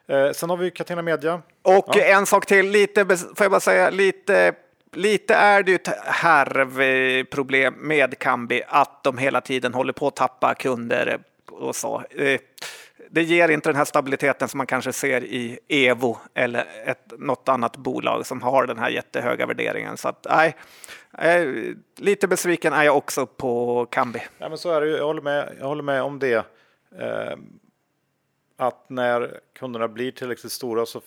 [0.08, 1.42] Eh, sen har vi Catena Media.
[1.62, 2.04] Och ja.
[2.04, 4.56] en sak till, lite, får jag bara säga, lite
[4.96, 10.16] lite är det ju ett härvproblem med Kambi att de hela tiden håller på att
[10.16, 12.04] tappa kunder och så.
[13.10, 17.50] Det ger inte den här stabiliteten som man kanske ser i Evo eller ett, något
[17.50, 19.98] annat bolag som har den här jättehöga värderingen.
[19.98, 20.56] Så att, nej,
[21.18, 21.46] eh,
[21.98, 24.22] lite besviken är jag också på Kambi.
[24.38, 24.96] Ja, men så är det ju.
[24.96, 26.46] Jag håller med, jag håller med om det.
[27.00, 27.38] Eh,
[28.58, 31.02] att när kunderna blir tillräckligt stora så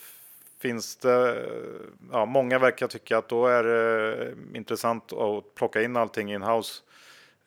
[0.61, 1.47] finns det,
[2.13, 6.83] ja, många verkar tycka att då är det eh, intressant att plocka in allting in-house
[6.83, 6.88] Eh,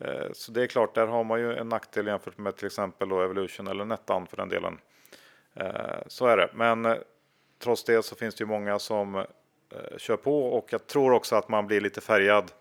[0.06, 3.10] Eh, så det är klart, där har man ju en nackdel jämfört med till exempel
[3.10, 4.78] då Evolution eller Nettan för den delen.
[5.54, 6.96] Eh, så är det, men eh,
[7.60, 9.26] trots det så finns det ju många som
[9.98, 12.52] kör på och jag tror också att man blir lite färgad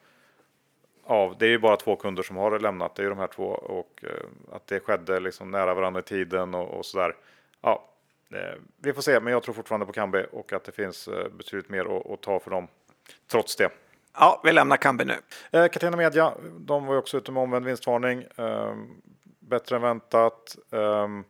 [1.04, 3.26] av, det är ju bara två kunder som har lämnat, det är ju de här
[3.26, 4.04] två och
[4.52, 7.16] att det skedde liksom nära varandra i tiden och, och sådär.
[7.60, 7.88] Ja,
[8.76, 11.08] vi får se, men jag tror fortfarande på Kambi och att det finns
[11.38, 12.68] betydligt mer att, att ta för dem
[13.30, 13.70] trots det.
[14.14, 15.16] Ja, vi lämnar Kambi nu.
[15.50, 18.24] Eh, Catena Media, de var ju också ute med omvänd vinstvarning.
[18.36, 18.74] Eh,
[19.40, 20.56] bättre än väntat.
[20.72, 21.24] Ehm, eh,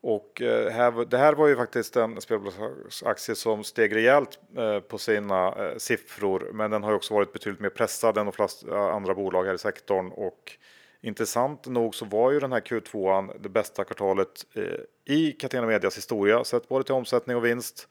[0.00, 0.32] och
[0.72, 5.76] här, det här var ju faktiskt en spelbolagsaktie som steg rejält eh, på sina eh,
[5.76, 6.50] siffror.
[6.52, 9.44] Men den har ju också varit betydligt mer pressad än de flesta eh, andra bolag
[9.44, 10.12] här i sektorn.
[10.12, 10.52] Och
[11.00, 15.96] intressant nog så var ju den här Q2 det bästa kvartalet eh, i Catena Medias
[15.96, 16.44] historia.
[16.44, 17.88] Sett både till omsättning och vinst.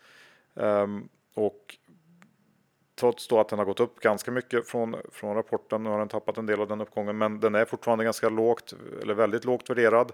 [0.60, 1.78] Ehm, och
[2.96, 5.84] trots då att den har gått upp ganska mycket från, från rapporten.
[5.84, 8.74] Nu har den tappat en del av den uppgången, men den är fortfarande ganska lågt
[9.02, 10.12] eller väldigt lågt värderad.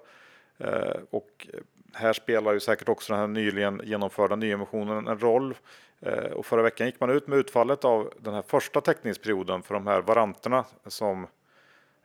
[0.57, 1.47] Eh, och
[1.93, 5.55] här spelar ju säkert också den här nyligen genomförda nyemissionen en roll.
[5.99, 9.73] Eh, och förra veckan gick man ut med utfallet av den här första teckningsperioden för
[9.73, 11.27] de här varanterna som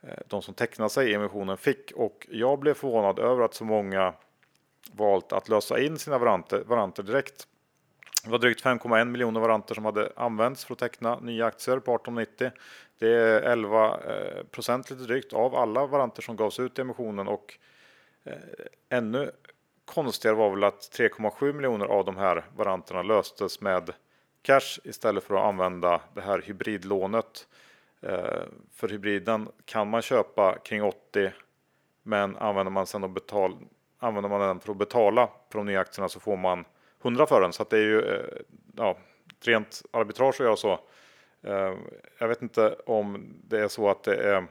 [0.03, 1.93] eh, de som tecknade sig i emissionen fick.
[1.97, 4.15] Och jag blev förvånad över att så många
[4.93, 7.49] valt att lösa in sina varanter, varanter direkt.
[8.27, 11.95] Det var drygt 5,1 miljoner varanter som hade använts för att teckna nya aktier på
[11.95, 12.51] 1890.
[12.99, 17.29] Det är 11 eh, procent lite drygt av alla varanter som gavs ut i emissionen
[17.29, 17.59] och
[18.25, 18.33] eh,
[18.89, 19.31] ännu
[19.85, 23.91] konstigare var väl att 3,7 miljoner av de här varanterna löstes med
[24.43, 27.49] cash istället för att använda det här hybridlånet.
[28.01, 28.43] Eh,
[28.75, 31.33] för hybriden kan man köpa kring 80
[32.03, 33.57] men använder man sen betal,
[33.99, 36.65] använder man den för att betala för de nya aktierna så får man
[37.07, 37.53] 100 för den.
[37.53, 38.25] Så det är ju eh,
[38.77, 38.97] ja,
[39.45, 40.73] rent arbitrage att göra så.
[41.43, 41.75] Eh,
[42.19, 44.47] jag vet inte om det är så att det är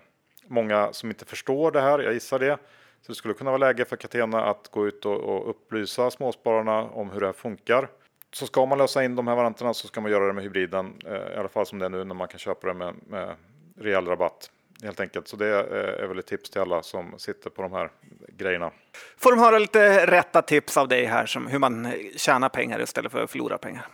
[0.48, 2.00] många som inte förstår det här.
[2.00, 2.58] Jag gissar det.
[3.02, 6.84] Så det skulle kunna vara läge för Catena att gå ut och, och upplysa småspararna
[6.84, 7.90] om hur det här funkar.
[8.32, 10.94] Så ska man lösa in de här varianterna så ska man göra det med hybriden,
[11.06, 13.36] eh, i alla fall som det är nu när man kan köpa det med, med
[13.78, 14.52] rejäl rabatt.
[14.86, 15.28] Helt enkelt.
[15.28, 17.90] Så det är väl ett tips till alla som sitter på de här
[18.28, 18.72] grejerna.
[19.18, 23.12] Får de höra lite rätta tips av dig här som hur man tjänar pengar istället
[23.12, 23.86] för att förlora pengar.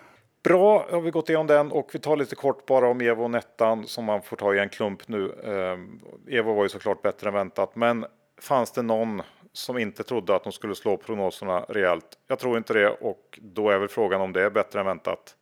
[0.44, 3.32] Bra, har vi gått igenom den och vi tar lite kort bara om Evo och
[3.32, 5.34] Nettan som man får ta i en klump nu.
[5.44, 8.06] Eh, Evo var ju såklart bättre än väntat, men
[8.42, 9.22] fanns det någon
[9.54, 12.06] som inte trodde att de skulle slå prognoserna rejält.
[12.28, 15.36] Jag tror inte det och då är väl frågan om det är bättre än väntat.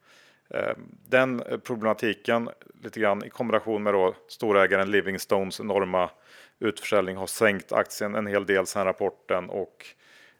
[0.53, 0.73] Eh,
[1.09, 2.49] den eh, problematiken
[2.83, 6.09] lite grann i kombination med då storägaren Livingstones enorma
[6.59, 9.85] utförsäljning har sänkt aktien en hel del sedan rapporten och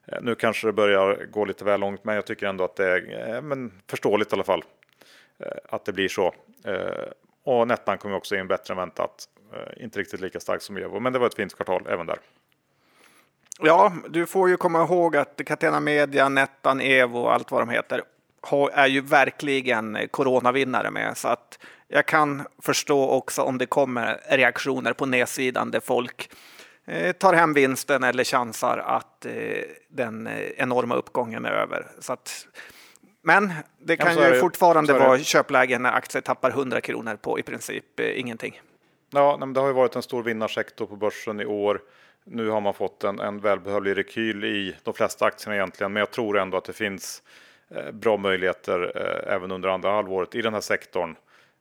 [0.08, 2.86] eh, nu kanske det börjar gå lite väl långt men jag tycker ändå att det
[2.86, 4.64] är men förståeligt i alla fall
[5.70, 6.34] att det blir så.
[7.44, 9.26] Och nettan kommer också in bättre än väntat.
[9.78, 12.20] Inte riktigt lika starkt som Evo men det var ett fint kvartal även där.
[13.60, 17.70] Ja, du får ju komma ihåg att Catena Media, Nettan, Evo och allt vad de
[17.70, 18.02] heter
[18.74, 21.18] är ju verkligen coronavinnare med.
[21.18, 26.30] Så att jag kan förstå också om det kommer reaktioner på nedsidan där folk
[26.86, 29.34] eh, tar hem vinsten eller chansar att eh,
[29.90, 31.88] den enorma uppgången är över.
[32.00, 32.48] Så att,
[33.22, 37.44] men det kan ja, ju fortfarande vara köpläge när aktier tappar 100 kronor på i
[37.44, 38.62] princip eh, ingenting.
[39.12, 41.82] Ja, men det har ju varit en stor vinnarsektor på börsen i år.
[42.26, 46.12] Nu har man fått en, en välbehövlig rekyl i de flesta aktierna egentligen, men jag
[46.12, 47.30] tror ändå att det finns eh,
[47.94, 51.16] bra möjligheter eh, även under andra halvåret i den här sektorn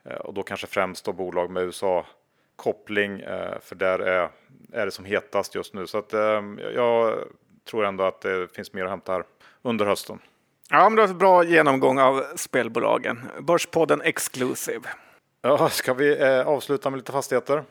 [0.04, 2.06] eh, och då kanske främst då bolag med USA
[2.56, 3.22] koppling,
[3.60, 4.28] för där är,
[4.72, 5.86] är det som hetast just nu.
[5.86, 6.12] Så att
[6.74, 7.18] jag
[7.70, 9.24] tror ändå att det finns mer att hämta här
[9.62, 10.18] under hösten.
[10.70, 13.20] Ja, men det var en bra genomgång av spelbolagen.
[13.40, 14.88] Börspodden Exclusive.
[15.42, 17.64] Ja, ska vi avsluta med lite fastigheter?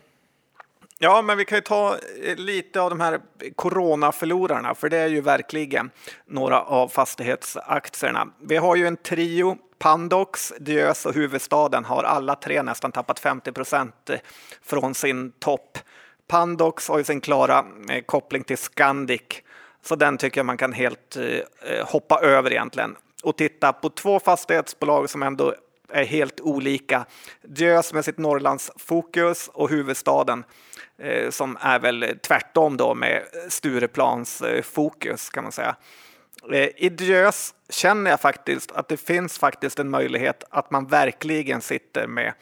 [1.00, 3.20] Ja, men vi kan ju ta eh, lite av de här
[3.56, 5.90] coronaförlorarna, för det är ju verkligen
[6.26, 8.28] några av fastighetsaktierna.
[8.42, 13.52] Vi har ju en trio, Pandox, Diös och huvudstaden har alla tre nästan tappat 50
[13.52, 14.20] procent eh,
[14.62, 15.78] från sin topp.
[16.28, 19.22] Pandox har ju sin klara eh, koppling till Scandic,
[19.84, 21.18] så den tycker jag man kan helt
[21.84, 25.54] hoppa över egentligen och titta på två fastighetsbolag som ändå
[25.92, 27.06] är helt olika.
[27.42, 30.44] Diös med sitt Norrlandsfokus och huvudstaden
[31.00, 35.76] Eh, som är väl tvärtom då med Stureplans eh, fokus kan man säga.
[36.52, 41.62] Eh, I Diös känner jag faktiskt att det finns faktiskt en möjlighet att man verkligen
[41.62, 42.34] sitter med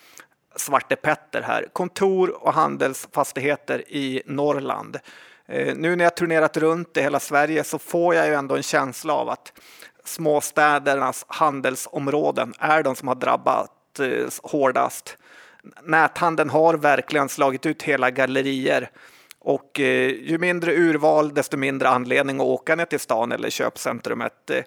[0.55, 1.67] Svarte Petter här.
[1.73, 4.99] Kontor och handelsfastigheter i Norrland.
[5.47, 8.63] Eh, nu när jag turnerat runt i hela Sverige så får jag ju ändå en
[8.63, 9.53] känsla av att
[10.05, 15.17] småstädernas handelsområden är de som har drabbat eh, hårdast
[15.83, 18.89] näthandeln har verkligen slagit ut hela gallerier
[19.39, 24.49] och eh, ju mindre urval, desto mindre anledning att åka ner till stan eller köpcentrumet.
[24.49, 24.63] Eh,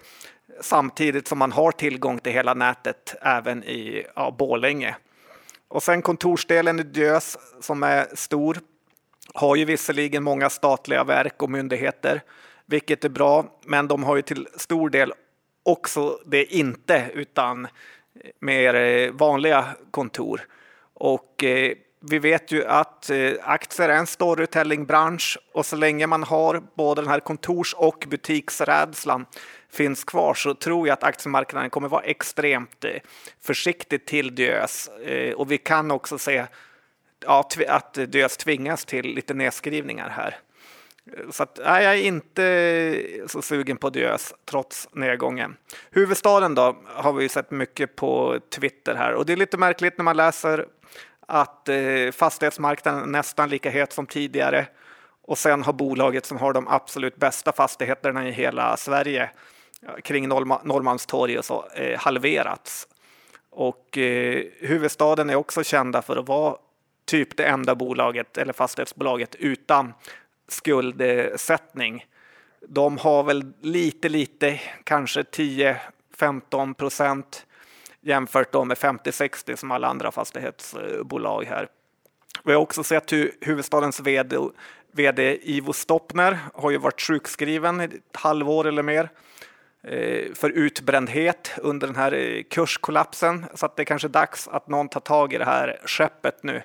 [0.61, 4.97] samtidigt som man har tillgång till hela nätet även i ja, Borlänge.
[5.69, 8.59] Och sen kontorsdelen i Dös som är stor
[9.35, 12.23] har ju visserligen många statliga verk och myndigheter,
[12.67, 15.13] vilket är bra, men de har ju till stor del
[15.69, 17.69] också det inte, utan
[18.41, 20.41] mer eh, vanliga kontor.
[20.95, 26.23] Och eh, vi vet ju att eh, aktier är en storytellingbransch och så länge man
[26.23, 29.27] har både den här kontors och butiksrädslan
[29.71, 33.01] finns kvar så tror jag att aktiemarknaden kommer vara extremt eh,
[33.41, 34.89] försiktig till DÖS.
[34.89, 36.47] Eh, och vi kan också se
[37.25, 40.37] ja, att DÖS tvingas till lite nedskrivningar här.
[41.31, 45.57] Så att, nej, jag är inte så sugen på Diös trots nedgången.
[45.91, 50.05] Huvudstaden då har vi sett mycket på Twitter här och det är lite märkligt när
[50.05, 50.67] man läser
[51.27, 54.67] att eh, fastighetsmarknaden är nästan lika het som tidigare
[55.23, 59.31] och sen har bolaget som har de absolut bästa fastigheterna i hela Sverige
[60.03, 62.89] kring Norrmalmstorg och så eh, halverats.
[63.51, 66.57] Och eh, huvudstaden är också kända för att vara
[67.05, 69.95] typ det enda bolaget eller fastighetsbolaget utan
[70.49, 72.07] skuldsättning.
[72.69, 77.47] De har väl lite, lite, kanske 10-15 procent
[78.01, 81.69] jämfört med 50-60 som alla andra fastighetsbolag här.
[82.45, 84.37] Vi har också sett hur huvudstadens vd,
[84.93, 89.09] vd Ivo Stoppner har ju varit sjukskriven i ett halvår eller mer
[89.83, 93.47] eh, för utbrändhet under den här eh, kurskollapsen.
[93.55, 96.43] Så att det är kanske är dags att någon tar tag i det här skeppet
[96.43, 96.63] nu.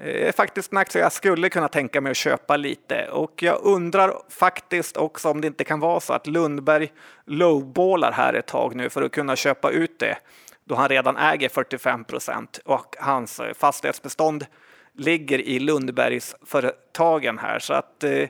[0.00, 4.14] Är faktiskt en aktie jag skulle kunna tänka mig att köpa lite och jag undrar
[4.28, 6.92] faktiskt också om det inte kan vara så att Lundberg
[7.26, 10.18] lowballar här ett tag nu för att kunna köpa ut det
[10.64, 14.46] då han redan äger 45 procent och hans eh, fastighetsbestånd
[14.94, 18.28] ligger i Lundbergs företagen här så att eh,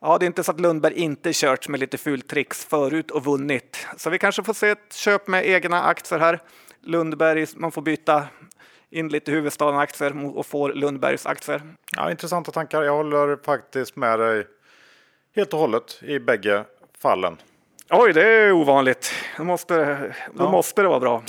[0.00, 3.86] ja, det är inte så att Lundberg inte kört med lite fultricks förut och vunnit.
[3.96, 6.40] Så vi kanske får se ett köp med egna aktier här.
[6.80, 8.26] Lundberg, man får byta
[8.92, 11.62] in lite huvudstaden-aktier och får Lundbergs aktier.
[11.96, 12.82] Ja, intressanta tankar.
[12.82, 14.46] Jag håller faktiskt med dig
[15.36, 16.64] helt och hållet i bägge
[16.98, 17.36] fallen.
[17.90, 19.12] Oj, det är ovanligt.
[19.36, 19.98] Då måste,
[20.34, 20.50] då ja.
[20.50, 21.22] måste det vara bra.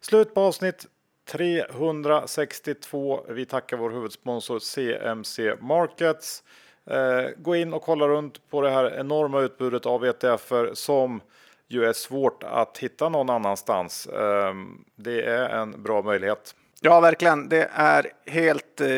[0.00, 0.86] Slut på avsnitt
[1.30, 3.26] 362.
[3.28, 6.42] Vi tackar vår huvudsponsor CMC Markets.
[6.90, 11.20] Eh, gå in och kolla runt på det här enorma utbudet av ETFer som
[11.68, 14.06] ju är svårt att hitta någon annanstans.
[14.06, 14.54] Eh,
[14.96, 16.54] det är en bra möjlighet.
[16.80, 17.48] Ja, verkligen.
[17.48, 18.88] Det är helt eh,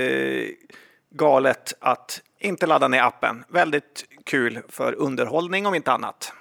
[1.10, 3.44] galet att inte ladda ner appen.
[3.48, 6.32] Väldigt kul för underhållning om inte annat.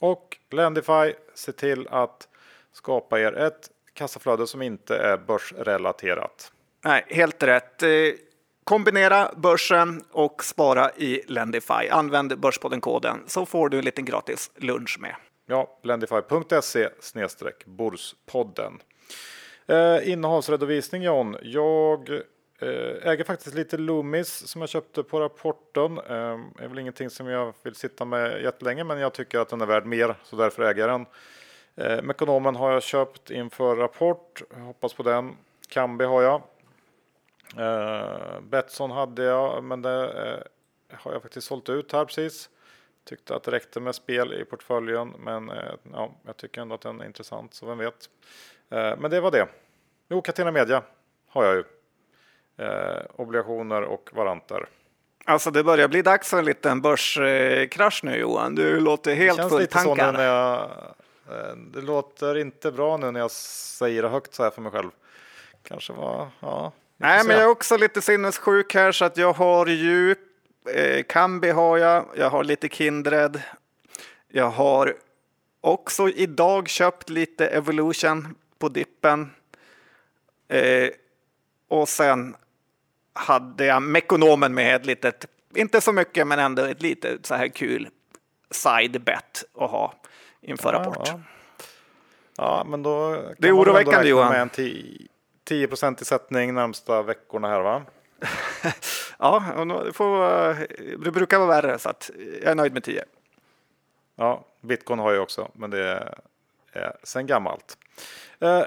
[0.00, 2.28] Och Lendify, se till att
[2.72, 6.52] skapa er ett kassaflöde som inte är börsrelaterat.
[6.84, 7.82] Nej, helt rätt.
[7.82, 7.88] Eh,
[8.64, 11.88] kombinera börsen och spara i Lendify.
[11.90, 15.14] Använd Börspodden-koden så får du en liten gratis lunch med.
[15.48, 16.88] Ja, lendify.se
[17.64, 18.82] Borspodden.
[19.66, 21.36] Eh, innehavsredovisning John.
[21.42, 22.10] Jag
[22.58, 25.98] eh, äger faktiskt lite Loomis som jag köpte på rapporten.
[25.98, 29.60] Eh, är väl ingenting som jag vill sitta med jättelänge men jag tycker att den
[29.60, 31.06] är värd mer så därför äger jag den.
[31.76, 34.42] Eh, Mekonomen har jag köpt inför rapport.
[34.54, 35.36] Hoppas på den.
[35.68, 36.42] Kambi har jag.
[37.56, 42.50] Eh, Betsson hade jag, men det eh, har jag faktiskt sålt ut här precis.
[43.06, 46.80] Tyckte att det räckte med spel i portföljen, men eh, ja, jag tycker ändå att
[46.80, 48.10] den är intressant, så vem vet.
[48.70, 49.48] Eh, men det var det.
[50.08, 50.82] Jo, Catena Media
[51.28, 51.64] har jag ju.
[52.64, 54.68] Eh, obligationer och varanter.
[55.24, 58.54] Alltså det börjar bli dags för en liten börskrasch nu Johan.
[58.54, 59.58] Du låter helt full tankar.
[59.58, 60.70] Det känns lite så när jag
[61.30, 64.72] Eh, det låter inte bra nu när jag säger det högt så här för mig
[64.72, 64.90] själv.
[65.62, 66.72] Kanske var, ja.
[66.96, 70.18] Nej, men jag är också lite sinnessjuk här så att jag har djup.
[70.74, 72.06] Eh, Kambi har jag.
[72.16, 73.42] Jag har lite Kindred.
[74.28, 74.96] Jag har
[75.60, 79.30] också idag köpt lite Evolution på dippen.
[80.48, 80.88] Eh,
[81.68, 82.36] och sen
[83.12, 87.48] hade jag Mekonomen med ett litet, inte så mycket, men ändå ett litet så här
[87.48, 87.88] kul
[88.50, 89.94] side bet att ha
[90.40, 91.08] inför ja, rapport.
[91.08, 91.20] Ja.
[92.36, 92.64] ja.
[92.68, 94.32] men då det är oroväckande Johan.
[94.32, 94.48] Med en
[95.44, 95.68] 10
[96.00, 97.82] i sättning närmsta veckorna här va?
[99.18, 102.10] ja, det, får, det brukar vara värre så att
[102.42, 103.04] jag är nöjd med 10.
[104.16, 106.12] Ja, bitcoin har jag också, men det
[106.72, 107.78] är sen gammalt.
[108.40, 108.62] Eh,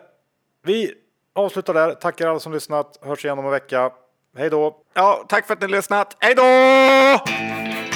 [0.61, 0.93] vi
[1.33, 1.93] avslutar där.
[1.93, 2.99] Tackar alla som lyssnat.
[3.01, 3.91] Hörs igen om en vecka.
[4.37, 4.77] Hej då!
[4.93, 6.17] Ja, tack för att ni lyssnat.
[6.19, 7.88] Hej då!